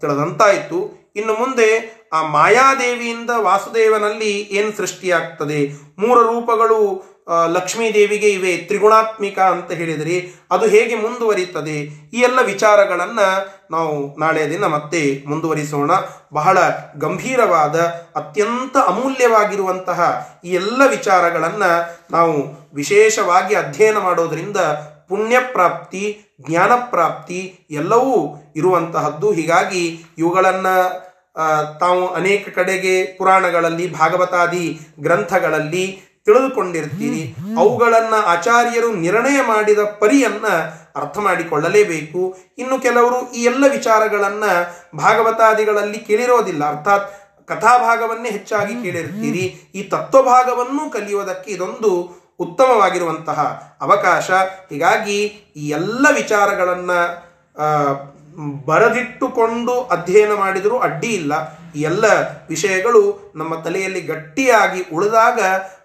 ತಿಳಿದಂತಾಯಿತು. 0.00 1.12
ಇನ್ನು 1.16 1.34
ಮುಂದೆ 1.34 2.02
ಆ 2.12 2.22
ಮಾಯಾದೇವಿಯಿಂದ 2.22 3.30
ವಾಸುದೇವನಲ್ಲಿ 3.36 4.30
ಏನು 4.30 4.76
ಸೃಷ್ಟಿಯಾಗ್ತದೆ? 4.76 5.72
ಮೂರು 5.98 6.22
ರೂಪಗಳು 6.22 7.11
ಆ, 7.28 7.46
ಲಕ್ಷ್ಮೀ 7.46 7.94
ದೇವಿಗೆ 7.94 8.30
ಇವೆ 8.30 8.56
ತ್ರಿಗುಣಾತ್ಮಿಕ 8.56 9.38
ಅಂತ 9.38 9.72
ಹೇಳಿದ್ರಿ 9.72 10.16
ಅದು 10.50 10.66
ಹೇಗೆ 10.66 10.94
ಮುಂದುವರಿಯುತ್ತದೆ? 10.94 11.76
ಈ 12.12 12.20
ಎಲ್ಲ 12.20 12.38
ವಿಚಾರಗಳನ್ನು 12.44 13.26
ನಾವು 13.70 14.20
ನಾಳೆಯ 14.20 14.50
ದಿನ 14.50 14.66
ಮತ್ತೆ 14.66 15.24
ಮುಂದುವರಿಸೋಣ. 15.26 15.90
ಬಹಳ 16.32 16.58
ಗಂಭೀರವಾದ 16.98 17.80
ಅತ್ಯಂತ 18.16 18.76
ಅಮೂಲ್ಯವಾಗಿರುವಂತಹ 18.86 20.00
ಈ 20.44 20.50
ಎಲ್ಲ 20.50 20.82
ವಿಚಾರಗಳನ್ನು 20.90 21.70
ನಾವು 22.10 22.34
ವಿಶೇಷವಾಗಿ 22.74 23.54
ಅಧ್ಯಯನ 23.54 23.98
ಮಾಡೋದರಿಂದ 23.98 24.56
ಪುಣ್ಯಪ್ರಾಪ್ತಿ 25.08 26.04
ಜ್ಞಾನಪ್ರಾಪ್ತಿ 26.40 26.48
ಜ್ಞಾನ 26.48 26.72
ಪ್ರಾಪ್ತಿ 26.90 27.66
ಎಲ್ಲವೂ 27.70 28.14
ಇರುವಂತಹದ್ದು. 28.56 29.32
ಹೀಗಾಗಿ 29.32 29.84
ಇವುಗಳನ್ನು 30.18 30.76
ತಾವು 31.80 32.08
ಅನೇಕ 32.08 32.48
ಕಡೆಗೆ 32.48 33.04
ಪುರಾಣಗಳಲ್ಲಿ 33.18 33.92
ಭಾಗವತಾದಿ 33.92 34.78
ಗ್ರಂಥಗಳಲ್ಲಿ 35.00 35.84
ತಿಳಿದುಕೊಂಡಿರ್ತೀರಿ. 36.24 37.34
ಅವುಗಳನ್ನು 37.58 38.26
ಆಚಾರ್ಯರು 38.26 38.94
ನಿರ್ಣಯ 38.94 39.40
ಮಾಡಿದ 39.46 39.78
ಪರಿಯನ್ನ 39.78 40.46
ಅರ್ಥ 40.96 41.18
ಮಾಡಿಕೊಳ್ಳಲೇಬೇಕು. 41.18 42.38
ಇನ್ನು 42.58 42.78
ಕೆಲವರು 42.78 43.32
ಈ 43.32 43.42
ಎಲ್ಲ 43.42 43.64
ವಿಚಾರಗಳನ್ನು 43.70 44.50
ಭಾಗವತಾದಿಗಳಲ್ಲಿ 44.96 45.98
ಕೇಳಿರೋದಿಲ್ಲ. 45.98 46.76
ಅರ್ಥಾತ್ 46.76 47.14
ಕಥಾಭಾಗವನ್ನೇ 47.48 48.30
ಹೆಚ್ಚಾಗಿ 48.30 48.82
ಕೇಳಿರ್ತೀರಿ. 48.82 49.44
ಈ 49.74 49.82
ತತ್ವಭಾಗವನ್ನು 49.82 50.90
ಕಲಿಯುವುದಕ್ಕೆ 50.90 51.50
ಇದೊಂದು 51.50 52.22
ಉತ್ತಮವಾಗಿರುವಂತಹ 52.38 53.40
ಅವಕಾಶ. 53.80 54.30
ಹೀಗಾಗಿ 54.70 55.24
ಈ 55.56 55.68
ಎಲ್ಲ 55.68 56.06
ವಿಚಾರಗಳನ್ನ 56.14 56.90
ಬರದಿಟ್ಟುಕೊಂಡು 58.64 59.82
ಅಧ್ಯಯನ 59.82 60.32
ಮಾಡಿದರೂ 60.32 60.78
ಅಡ್ಡಿ 60.78 61.08
ಇಲ್ಲ. 61.08 61.32
ಎಲ್ಲ 61.74 62.04
ವಿಷಯಗಳು 62.48 63.32
ನಮ್ಮ 63.36 63.54
ತಲೆಯಲ್ಲಿ 63.54 64.00
ಗಟ್ಟಿಯಾಗಿ 64.00 64.84
ಉಳಿದಾಗ 64.92 65.40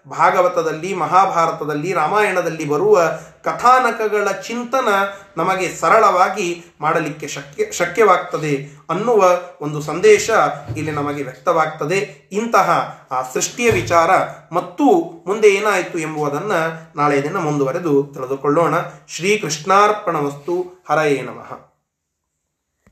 ಭಾಗವತದಲ್ಲಿ, 0.08 0.94
ಮಹಾಭಾರತದಲ್ಲಿ, 0.94 1.92
ರಾಮಾಯಣದಲ್ಲಿ 1.92 2.64
ಬರುವ 2.64 3.00
ಕಥಾನಕಗಳ 3.44 4.28
ಚಿಂತನ 4.30 4.88
ನಮಗೆ 5.36 5.76
ಸರಳವಾಗಿ 5.76 6.64
ಮಾಡಲಿಕ್ಕೆ 6.80 7.28
ಶಕ್ಯ, 7.28 7.72
ಶಕ್ಯವಾಗ್ತದೆ 7.72 8.68
ಅನ್ನುವ 8.90 9.24
ಒಂದು 9.60 9.80
ಸಂದೇಶ 9.80 10.30
ಇಲ್ಲಿ 10.76 10.90
ನಮಗೆ 10.90 11.22
ವ್ಯಕ್ತವಾಗ್ತದೆ. 11.22 12.28
ಇಂತಹ 12.32 12.98
ಆ 13.10 13.22
ಸೃಷ್ಟಿಯ 13.22 13.70
ವಿಚಾರ 13.70 14.10
ಮತ್ತು 14.52 14.84
ಮುಂದೆ 15.26 15.48
ಏನಾಯಿತು 15.48 15.98
ಎಂಬುದನ್ನು 15.98 16.92
ನಾಳೆ 16.96 17.22
ದಿನ 17.22 17.36
ಮುಂದುವರೆದು 17.36 18.10
ತಿಳಿದುಕೊಳ್ಳೋಣ. 18.14 18.74
ಶ್ರೀ 19.08 19.38
ಕೃಷ್ಣಾರ್ಪಣ 19.38 20.16
ವಸ್ತು 20.16 20.84
ಹರಯೇ 20.90 21.22
ನಮಃ. 21.22 21.67